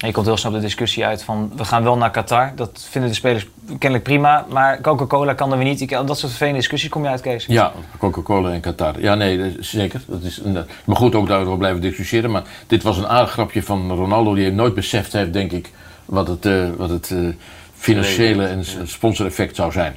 [0.07, 2.53] Je komt heel snel de discussie uit van we gaan wel naar Qatar.
[2.55, 4.47] Dat vinden de spelers kennelijk prima.
[4.49, 5.89] Maar Coca-Cola kan er weer niet.
[5.89, 7.47] Dat soort vervelende discussies kom je uit, Kees.
[7.47, 9.01] Ja, Coca-Cola en Qatar.
[9.01, 10.03] Ja, nee, zeker.
[10.07, 12.31] Dat is een, maar goed, ook daarover blijven discussiëren.
[12.31, 14.35] Maar dit was een aardig grapje van Ronaldo.
[14.35, 15.71] Die heeft nooit beseft heeft, denk ik,
[16.05, 17.29] wat het, uh, wat het uh,
[17.75, 19.97] financiële en sponsoreffect zou zijn.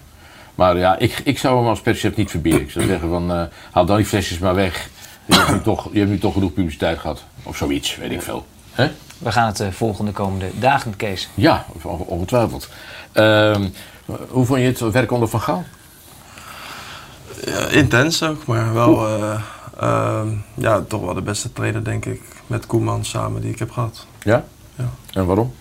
[0.56, 2.62] Maar ja, ik, ik zou hem als perschef niet verbieden.
[2.62, 4.90] Ik zou zeggen van, uh, haal dan die flesjes maar weg.
[5.26, 7.24] Je hebt, nu toch, je hebt nu toch genoeg publiciteit gehad.
[7.44, 8.46] Of zoiets, weet ik veel.
[8.72, 8.90] He?
[9.24, 11.30] We gaan het uh, volgende komende dagen, Kees.
[11.34, 11.66] Ja,
[12.06, 12.70] ongetwijfeld.
[13.14, 13.56] Uh,
[14.30, 15.64] hoe vond je het werk onder Van Gaal?
[17.46, 19.42] Ja, intens ook, maar wel uh,
[19.82, 20.22] uh,
[20.54, 24.06] ja, toch wel de beste trainer, denk ik, met Koeman samen die ik heb gehad.
[24.24, 24.44] Ja?
[24.76, 24.90] ja.
[25.12, 25.54] En waarom?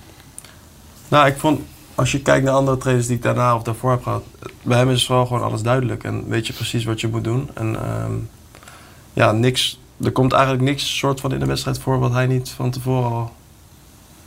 [1.08, 1.60] Nou, ik vond,
[1.94, 4.24] als je kijkt naar andere trainers die ik daarna of daarvoor heb gehad,
[4.62, 7.50] bij hem is wel gewoon alles duidelijk en weet je precies wat je moet doen.
[7.54, 8.12] En ehm,
[9.12, 12.50] ja, niks, er komt eigenlijk niks soort van in de wedstrijd voor wat hij niet
[12.50, 13.32] van tevoren al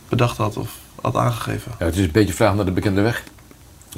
[0.10, 1.72] bedacht had of had aangegeven.
[1.80, 3.24] Ja, het is een beetje vraag naar de bekende weg.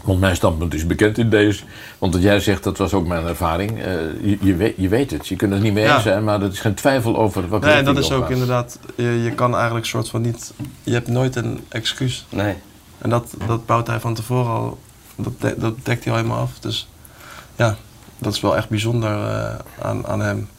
[0.03, 1.63] Want mijn standpunt is bekend in deze.
[1.97, 3.71] Want wat jij zegt, dat was ook mijn ervaring.
[3.77, 3.85] Uh,
[4.21, 5.99] je, je, weet, je weet het, je kunt het niet mee eens ja.
[5.99, 9.31] zijn, maar er is geen twijfel over wat Nee, dat is ook inderdaad, je, je
[9.31, 10.53] kan eigenlijk soort van niet,
[10.83, 12.25] je hebt nooit een excuus.
[12.29, 12.55] Nee.
[12.97, 14.79] En dat, dat bouwt hij van tevoren al,
[15.15, 16.59] dat, de, dat dekt hij al helemaal af.
[16.59, 16.87] Dus
[17.55, 17.75] ja,
[18.17, 20.49] dat is wel echt bijzonder uh, aan, aan hem.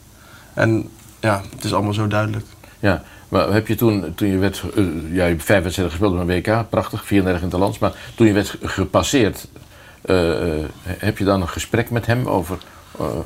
[0.53, 0.89] En
[1.19, 2.45] ja, het is allemaal zo duidelijk.
[2.79, 6.13] Ja, maar heb je toen, toen je werd, uh, ja, je hebt vijf wedstrijden gespeeld
[6.13, 9.47] op een WK, prachtig, 34 in het land, maar toen je werd gepasseerd,
[10.05, 12.57] uh, uh, heb je dan een gesprek met hem over?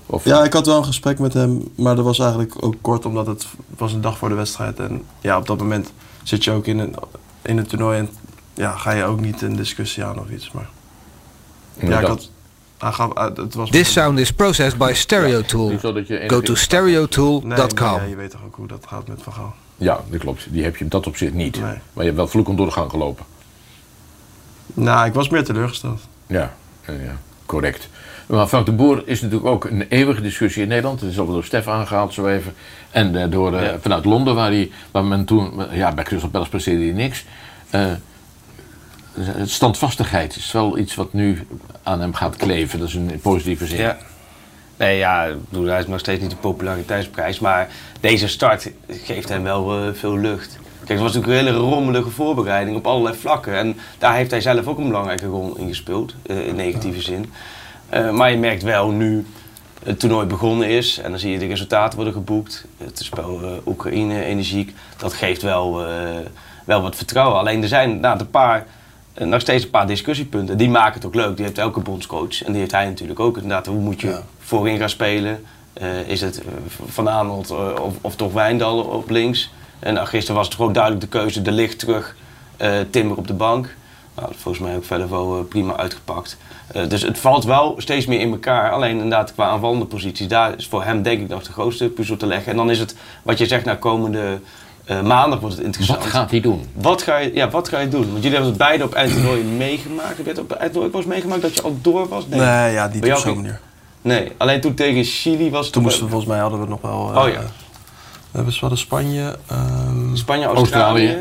[0.06, 0.26] Of...
[0.26, 3.28] Ja, ik had wel een gesprek met hem, maar dat was eigenlijk ook kort, omdat
[3.28, 3.48] het
[3.78, 4.80] was een dag voor de wedstrijd.
[4.80, 5.94] En ja, op dat moment
[6.24, 6.96] zit je ook in een,
[7.42, 8.10] in een toernooi en
[8.54, 10.52] ja, ga je ook niet een discussie aan of iets.
[10.52, 10.70] Maar
[11.80, 12.30] ja, ik had,
[13.36, 15.72] het was This sound is processed by Stereotool.
[15.72, 17.48] Ja, Go to stereotool.com.
[17.48, 19.56] Nee, nee, je weet toch ook hoe dat gaat met Van Gaal.
[19.78, 20.48] Ja, dat klopt.
[20.50, 21.60] Die heb je op dat opzicht niet.
[21.60, 21.64] Nee.
[21.64, 23.26] Maar je hebt wel vloekend door de gang gelopen.
[24.74, 26.02] Nou, ik was meer teleurgesteld.
[26.28, 26.54] Ja,
[26.86, 27.90] ja correct.
[28.26, 31.02] Maar Frank de Boer is natuurlijk ook een eeuwige discussie in Nederland.
[31.02, 32.54] Het is al door Stef aangehaald zo even.
[32.92, 33.80] En uh, door, uh, ja.
[33.80, 35.66] vanuit Londen, waar, hij, waar men toen...
[35.72, 37.26] Ja, bij Crystal Palace presteerde hij niks.
[37.72, 37.92] Uh,
[39.46, 41.48] standvastigheid is wel iets wat nu
[41.84, 42.80] aan hem gaat kleven.
[42.80, 43.80] Dat is een positieve zin.
[43.80, 43.98] Ja.
[44.78, 47.40] Nee, ja, hij is nog steeds niet de populariteitsprijs.
[47.40, 47.70] Maar
[48.00, 50.58] deze start geeft hem wel uh, veel lucht.
[50.78, 53.54] Kijk, het was natuurlijk een hele rommelige voorbereiding op allerlei vlakken.
[53.54, 57.32] En daar heeft hij zelf ook een belangrijke rol in gespeeld, uh, in negatieve zin.
[57.94, 59.26] Uh, maar je merkt wel nu
[59.84, 62.66] het toernooi begonnen is en dan zie je de resultaten worden geboekt.
[62.78, 65.86] Het spel Oekraïne, energiek, dat geeft wel,
[66.66, 67.40] wel wat vertrouwen.
[67.40, 68.66] Alleen er zijn nou, een paar
[69.14, 70.58] nog steeds een paar discussiepunten.
[70.58, 71.36] Die maken het ook leuk.
[71.36, 72.44] Die heeft elke bondscoach.
[72.44, 73.36] En die heeft hij natuurlijk ook.
[73.36, 74.24] Inderdaad, hoe moet je ja.
[74.40, 75.44] voorin gaan spelen?
[75.82, 76.42] Uh, is het
[76.86, 79.52] Van Aanholt uh, of, of, toch Wijndal op links?
[79.80, 81.42] En gisteren was het gewoon duidelijk de keuze.
[81.42, 82.16] De licht terug,
[82.90, 83.76] Timber op de bank.
[84.16, 86.38] Nou, volgens mij ook verder wel eh, prima uitgepakt.
[86.68, 88.72] Eh, dus het valt wel steeds meer in elkaar.
[88.72, 92.18] Alleen inderdaad qua aanvallende posities, daar is voor hem denk ik nog de grootste puzzel
[92.18, 92.52] te leggen.
[92.52, 94.40] En dan is het, wat je zegt, naar komende
[94.86, 96.00] eh, maandag wordt het interessant.
[96.00, 96.66] Wat gaat hij doen?
[96.74, 98.02] Wat ga, je, ja, wat ga je doen?
[98.12, 100.18] Want jullie hebben het beide op eindtoernooi meegemaakt.
[100.18, 102.28] Heb je het op eindtoernooi ook wel eens meegemaakt dat je al door was?
[102.28, 103.60] Nee, ja, niet op zo'n manier.
[104.02, 106.82] Nee, alleen toen tegen Chili was het Toen moesten we volgens mij hadden we nog
[106.82, 107.12] wel.
[107.14, 107.40] eh, Oh ja.
[108.32, 109.36] We hebben hadden Spanje.
[109.48, 111.18] ehm, Spanje, Australië.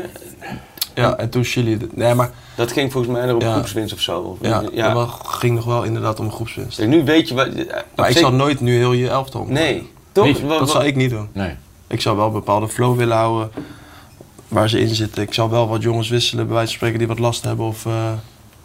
[0.95, 1.77] Ja, en toen Chili.
[1.93, 2.29] Nee, maar.
[2.55, 3.51] Dat ging volgens mij nog op Ja.
[3.53, 4.19] groepswinst of zo.
[4.19, 4.83] Of- Ja, ja.
[4.85, 6.77] dat wel- ging nog wel inderdaad om een groepswinst.
[6.77, 7.47] Kijk, nu weet je wat.
[7.95, 10.39] Maar ik zou nooit nu heel je elftal Nee, toch?
[10.39, 11.29] Dat wat- zou ik niet doen.
[11.33, 11.55] Nee.
[11.87, 13.51] Ik zou wel een bepaalde flow willen houden
[14.47, 15.21] waar ze in zitten.
[15.21, 17.85] Ik zou wel wat jongens wisselen, bij wijze van spreken, die wat last hebben of,
[17.85, 18.11] eh,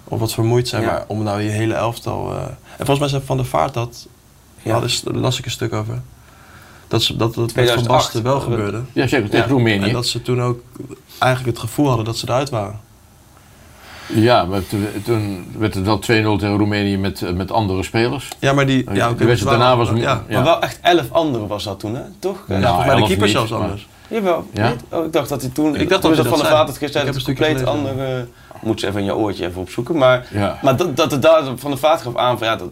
[0.04, 0.82] of wat vermoeid zijn.
[0.82, 0.88] Ja.
[0.90, 2.32] Maar om nou je hele elftal...
[2.34, 4.06] eh, En volgens mij zei Van der Vaart dat,
[4.62, 4.80] Ja.
[4.80, 6.02] daar las ik een stuk over.
[6.88, 7.88] Dat, ze, dat het met Van 2008.
[8.02, 8.82] Basten wel gebeurde.
[8.92, 9.86] Ja, zeker, tegen Roemenië.
[9.86, 10.60] En dat ze toen ook
[11.18, 12.80] eigenlijk het gevoel hadden dat ze eruit waren.
[14.08, 14.86] Ja, maar toen,
[15.58, 16.00] werd het wel 2-0
[16.38, 18.28] tegen Roemenië met, eh, met andere spelers.
[18.38, 18.84] Ja, maar die...
[18.92, 19.90] Ja, oké, het daarna was...
[19.94, 20.24] ja.
[20.30, 22.02] Maar wel echt elf anderen was dat toen, hè?
[22.18, 22.44] Toch?
[22.46, 23.86] Nou, mij de keeper niet, zelfs maar- anders.
[24.08, 24.46] Jawel.
[24.52, 24.72] Ja?
[24.90, 25.76] Oh, ik dacht dat hij toen.
[25.76, 28.26] Ik dacht dat hij van dat de Het een is stukje compleet andere.
[28.62, 29.96] Moet ze even in je oortje even opzoeken.
[29.96, 30.58] Maar, Ja.
[30.62, 32.68] maar dat, dat het daar van de Vaart gaf aan van ja, dat.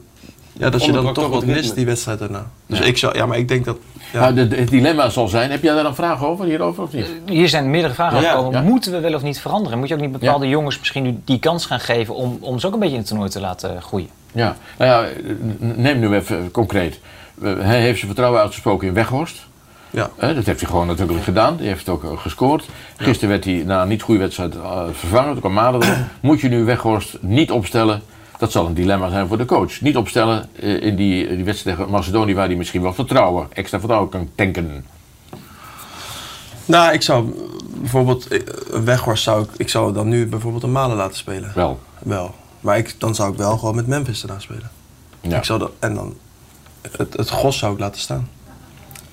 [0.58, 2.46] Ja, dat je dan toch wat mist die wedstrijd daarna.
[2.66, 2.84] Dus Ja.
[2.84, 3.16] ik zou...
[3.16, 3.76] Ja, maar ik denk dat...
[4.12, 6.82] Ja, Nou, de- de- het dilemma zal zijn, heb jij daar een vraag over hierover
[6.82, 7.06] of niet?
[7.26, 8.60] Hier zijn meerdere vragen Ja.
[8.62, 9.78] Moeten we wel of niet veranderen?
[9.78, 12.66] Moet je ook niet bepaalde jongens misschien nu die kans gaan geven om, om ze
[12.66, 14.08] ook een beetje in het toernooi te laten groeien?
[14.32, 15.08] Ja, nou ja,
[15.58, 17.00] neem nu even concreet.
[17.42, 19.46] Eh, Hij heeft zijn vertrouwen uitgesproken in Weghorst.
[19.90, 20.10] ja.
[20.16, 21.56] Eh, dat heeft hij gewoon natuurlijk gedaan.
[21.56, 22.64] Die heeft ook eh, gescoord.
[22.96, 25.30] Gisteren werd hij na een niet goede wedstrijd eh, vervangen.
[25.30, 25.96] Toen kwam Malen erop.
[26.20, 28.02] Moet je nu Weghorst niet opstellen?
[28.38, 29.80] Dat zal een dilemma zijn voor de coach.
[29.80, 33.78] Niet opstellen eh, in die, die wedstrijd tegen Macedonië waar hij misschien wel vertrouwen, extra
[33.78, 34.84] vertrouwen kan tanken.
[36.64, 37.34] Nou, ik zou
[37.80, 38.40] bijvoorbeeld eh,
[38.84, 41.52] Weghorst zou ik, ik zou dan nu bijvoorbeeld een Malen laten spelen.
[41.54, 41.80] Wel.
[41.98, 42.34] Wel.
[42.60, 44.70] Maar ik, dan zou ik wel gewoon met Memphis eraan spelen.
[45.20, 45.36] Ja.
[45.36, 46.14] Ik zou dat, en dan
[46.96, 48.28] het, het Gos zou ik laten staan.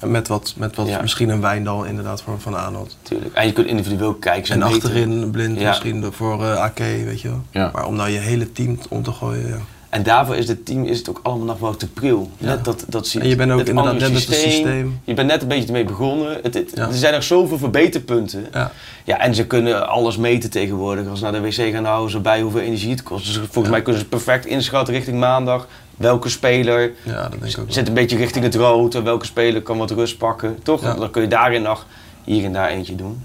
[0.05, 1.01] Met wat, met wat Ja.
[1.01, 2.97] misschien een Wijndal inderdaad voor Van Arnold.
[3.01, 3.35] Tuurlijk.
[3.35, 4.53] En je kunt individueel kijken.
[4.53, 5.67] En achterin blind Ja.
[5.69, 7.41] misschien voor eh AK, weet je wel.
[7.51, 7.69] Ja.
[7.73, 9.57] Maar om nou je hele team om te gooien, ja.
[9.89, 12.29] En daarvoor is het team is het ook allemaal nog wel te pril.
[12.37, 12.45] Ja.
[12.47, 14.99] Net dat, dat zie- En je bent ook inderdaad andere net met het systeem.
[15.03, 16.37] Je bent net een beetje ermee begonnen.
[16.43, 16.87] Het, het- Ja.
[16.87, 18.45] Er zijn nog zoveel verbeterpunten.
[18.53, 18.71] Ja.
[19.03, 21.07] Ja, en ze kunnen alles meten tegenwoordig.
[21.07, 23.25] Als ze naar de wc gaan, houden ze bij hoeveel energie het kost.
[23.25, 25.67] Dus volgens mij kunnen ze perfect inschatten richting maandag.
[25.97, 28.95] Welke speler Ja, dat denk ik ook zit een beetje richting het rood.
[28.95, 30.59] en Welke speler kan wat rust pakken.
[30.63, 30.81] Toch?
[30.81, 30.93] Ja.
[30.93, 31.85] Dan kun je daarin nog
[32.23, 33.23] hier en daar eentje doen.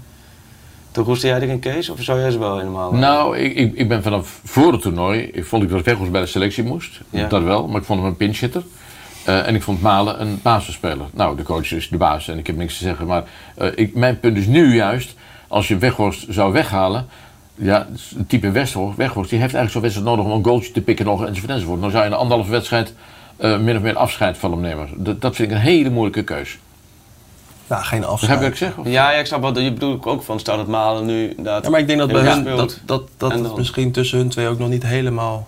[0.91, 1.91] Toch roeste jij er een case?
[1.91, 2.91] Of zou jij ze wel helemaal...
[2.93, 6.11] eh, Nou, ik, ik, ik ben vanaf voor het toernooi, ik vond ik dat Weghorst
[6.11, 6.99] bij de selectie moest.
[7.09, 7.27] Ja.
[7.27, 8.63] Dat wel, maar ik vond hem een pinchitter.
[9.25, 11.05] Eh, en ik vond Malen een basisspeler.
[11.13, 13.07] Nou, de coach is de baas en ik heb niks te zeggen.
[13.07, 13.23] Maar
[13.55, 15.15] eh, ik, mijn punt is nu juist,
[15.47, 17.07] als je Weghorst zou weghalen...
[17.61, 17.87] Ja,
[18.17, 21.05] het type Weghorst, Weghorst die heeft eigenlijk zo'n wedstrijd nodig om een goaltje te pikken
[21.05, 21.81] nog enzovoort enzovoort.
[21.81, 22.93] Dan zou je een anderhalve wedstrijd
[23.37, 24.89] eh, min of meer afscheid van hem nemen.
[24.95, 26.57] Dat, dat vind ik een hele moeilijke keus.
[27.67, 28.39] Ja, geen je afscheid.
[28.39, 28.77] wat ik zeg?
[28.77, 30.39] Of- Ja, ja, ik snap wat je bedoelt ook van.
[30.39, 31.63] Stel dat Malen nu inderdaad...
[31.63, 34.47] Ja, maar ik denk dat bij hun, dat, dat, dat het misschien tussen hun twee
[34.47, 35.47] ook nog niet helemaal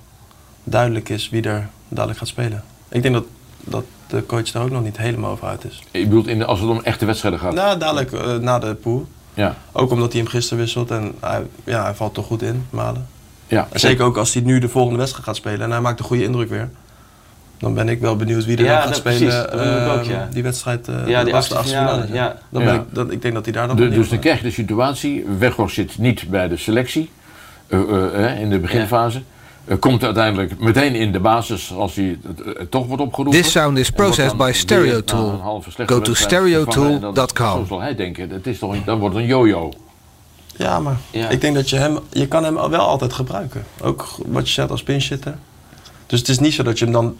[0.64, 2.64] duidelijk is wie er dadelijk gaat spelen.
[2.89, 3.26] Ik denk dat,
[3.59, 5.82] dat de coach daar ook nog niet helemaal over uit is.
[5.91, 7.53] Ik bedoel, in de, als het om echte wedstrijden gaat.
[7.53, 9.07] Nou, dadelijk eh, na de pool.
[9.34, 12.65] Ja, Ook omdat hij hem gisteren wisselt en hij, ja, hij valt toch goed in,
[12.69, 13.07] Malen.
[13.47, 13.67] ja.
[13.71, 16.05] En zeker ook als hij nu de volgende wedstrijd gaat spelen en hij maakt een
[16.05, 16.69] goede indruk weer.
[17.57, 19.29] Dan ben ik wel benieuwd wie er Ja, dan gaat spelen.
[19.29, 19.59] Dat ook,
[20.03, 20.27] eh, ja.
[20.32, 22.13] Die wedstrijd, eh, Ja, die achtste achtste finale, finale.
[22.15, 22.38] ja.
[22.49, 22.67] Dan Ja.
[22.71, 24.51] ben ik, dat, ik denk dat hij daar dan De- dus dan krijg je de
[24.51, 27.09] situatie, Weghorst zit niet bij de selectie
[27.67, 29.21] eh, eh, eh, in de beginfase.
[29.72, 33.41] Eh, komt uiteindelijk meteen in de basis als hij eh, toch wordt opgeroepen.
[33.41, 35.61] This sound is processed by Stereotool.
[35.86, 37.59] Go to stereotool.com.
[37.59, 39.72] Zo zal hij denken, het is toch een, dan wordt het een yo-yo.
[40.55, 41.30] Ja, maar Ja.
[41.30, 43.65] ik denk dat je hem, je kan hem wel altijd gebruiken.
[43.82, 45.38] Ook wat je zegt als pinchitter.
[46.05, 47.17] Dus het is niet zo dat je hem dan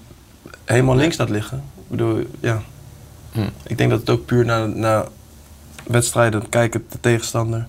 [0.66, 1.58] helemaal links laat liggen.
[1.76, 2.62] Ik bedoel, ja.
[3.32, 3.40] Hm.
[3.68, 5.06] Ik denk dat het ook puur naar, naar
[5.84, 7.66] wedstrijden kijken, de tegenstander,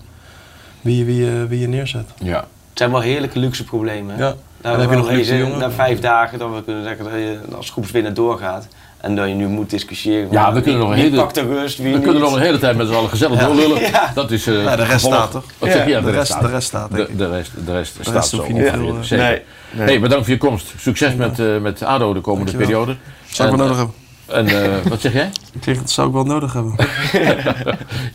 [0.81, 2.09] wie je, wie je, wie je neerzet.
[2.19, 2.39] Ja.
[2.69, 4.15] Het zijn wel heerlijke luxe problemen.
[4.15, 4.23] hè?
[4.23, 4.35] Ja.
[4.63, 6.63] Nou, En dan heb je nog lezen, Luc de Jong na vijf dagen dat we
[6.63, 8.67] kunnen zeggen dat je als groepswinnaar doorgaat.
[8.97, 10.27] En dat je nu moet discussiëren.
[10.31, 12.03] Ja, we kunnen nog een hele- pakt de rust, wie We niet.
[12.03, 13.81] kunnen nog een hele tijd met z'n allen gezellig doorlullen.
[13.81, 14.11] Ja.
[14.15, 15.43] Dat is eh, Ja, de rest staat toch?
[15.57, 15.89] Wat zeg je?
[15.91, 17.17] Ja, de, rest, de rest staat, denk De, ik.
[17.17, 19.41] de rest, de rest staat rest zo niet veel, nee, nee.
[19.87, 20.73] Hey, bedankt voor je komst.
[20.77, 22.83] Succes met, eh, met ADO de komende Dankjewel.
[22.83, 22.99] periode.
[23.25, 24.01] Zou ik En, wel nodig hebben.
[24.25, 25.29] En eh, wat zeg jij?
[25.53, 26.75] Ik zeg, dat zou ik wel nodig hebben.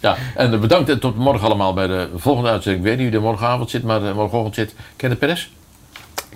[0.01, 2.85] ja, en bedankt en tot morgen allemaal bij de volgende uitzending.
[2.85, 5.49] Ik weet niet wie er morgenavond zit, maar morgenochtend zit Kenneth Perez.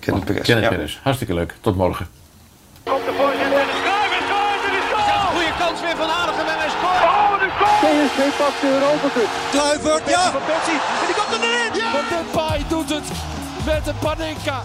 [0.04, 0.70] Kenneth Perez, Kenneth ja.
[0.70, 0.98] Perez.
[1.02, 1.54] Hartstikke leuk.
[1.60, 2.06] Tot morgen.
[2.84, 5.20] Komt de voorzet en de schuif en scoort en is goal!
[5.26, 7.02] Een goede kans weer van Aardigem en hij scoort!
[7.10, 8.30] Oh, de goal!
[8.42, 9.30] Pakt de Europa Cup.
[9.54, 10.24] Kluivert, ja!
[10.36, 11.90] Van Persie en die komt er erin!
[11.96, 13.06] Van Depay doet het.
[13.64, 14.58] met een Panenka.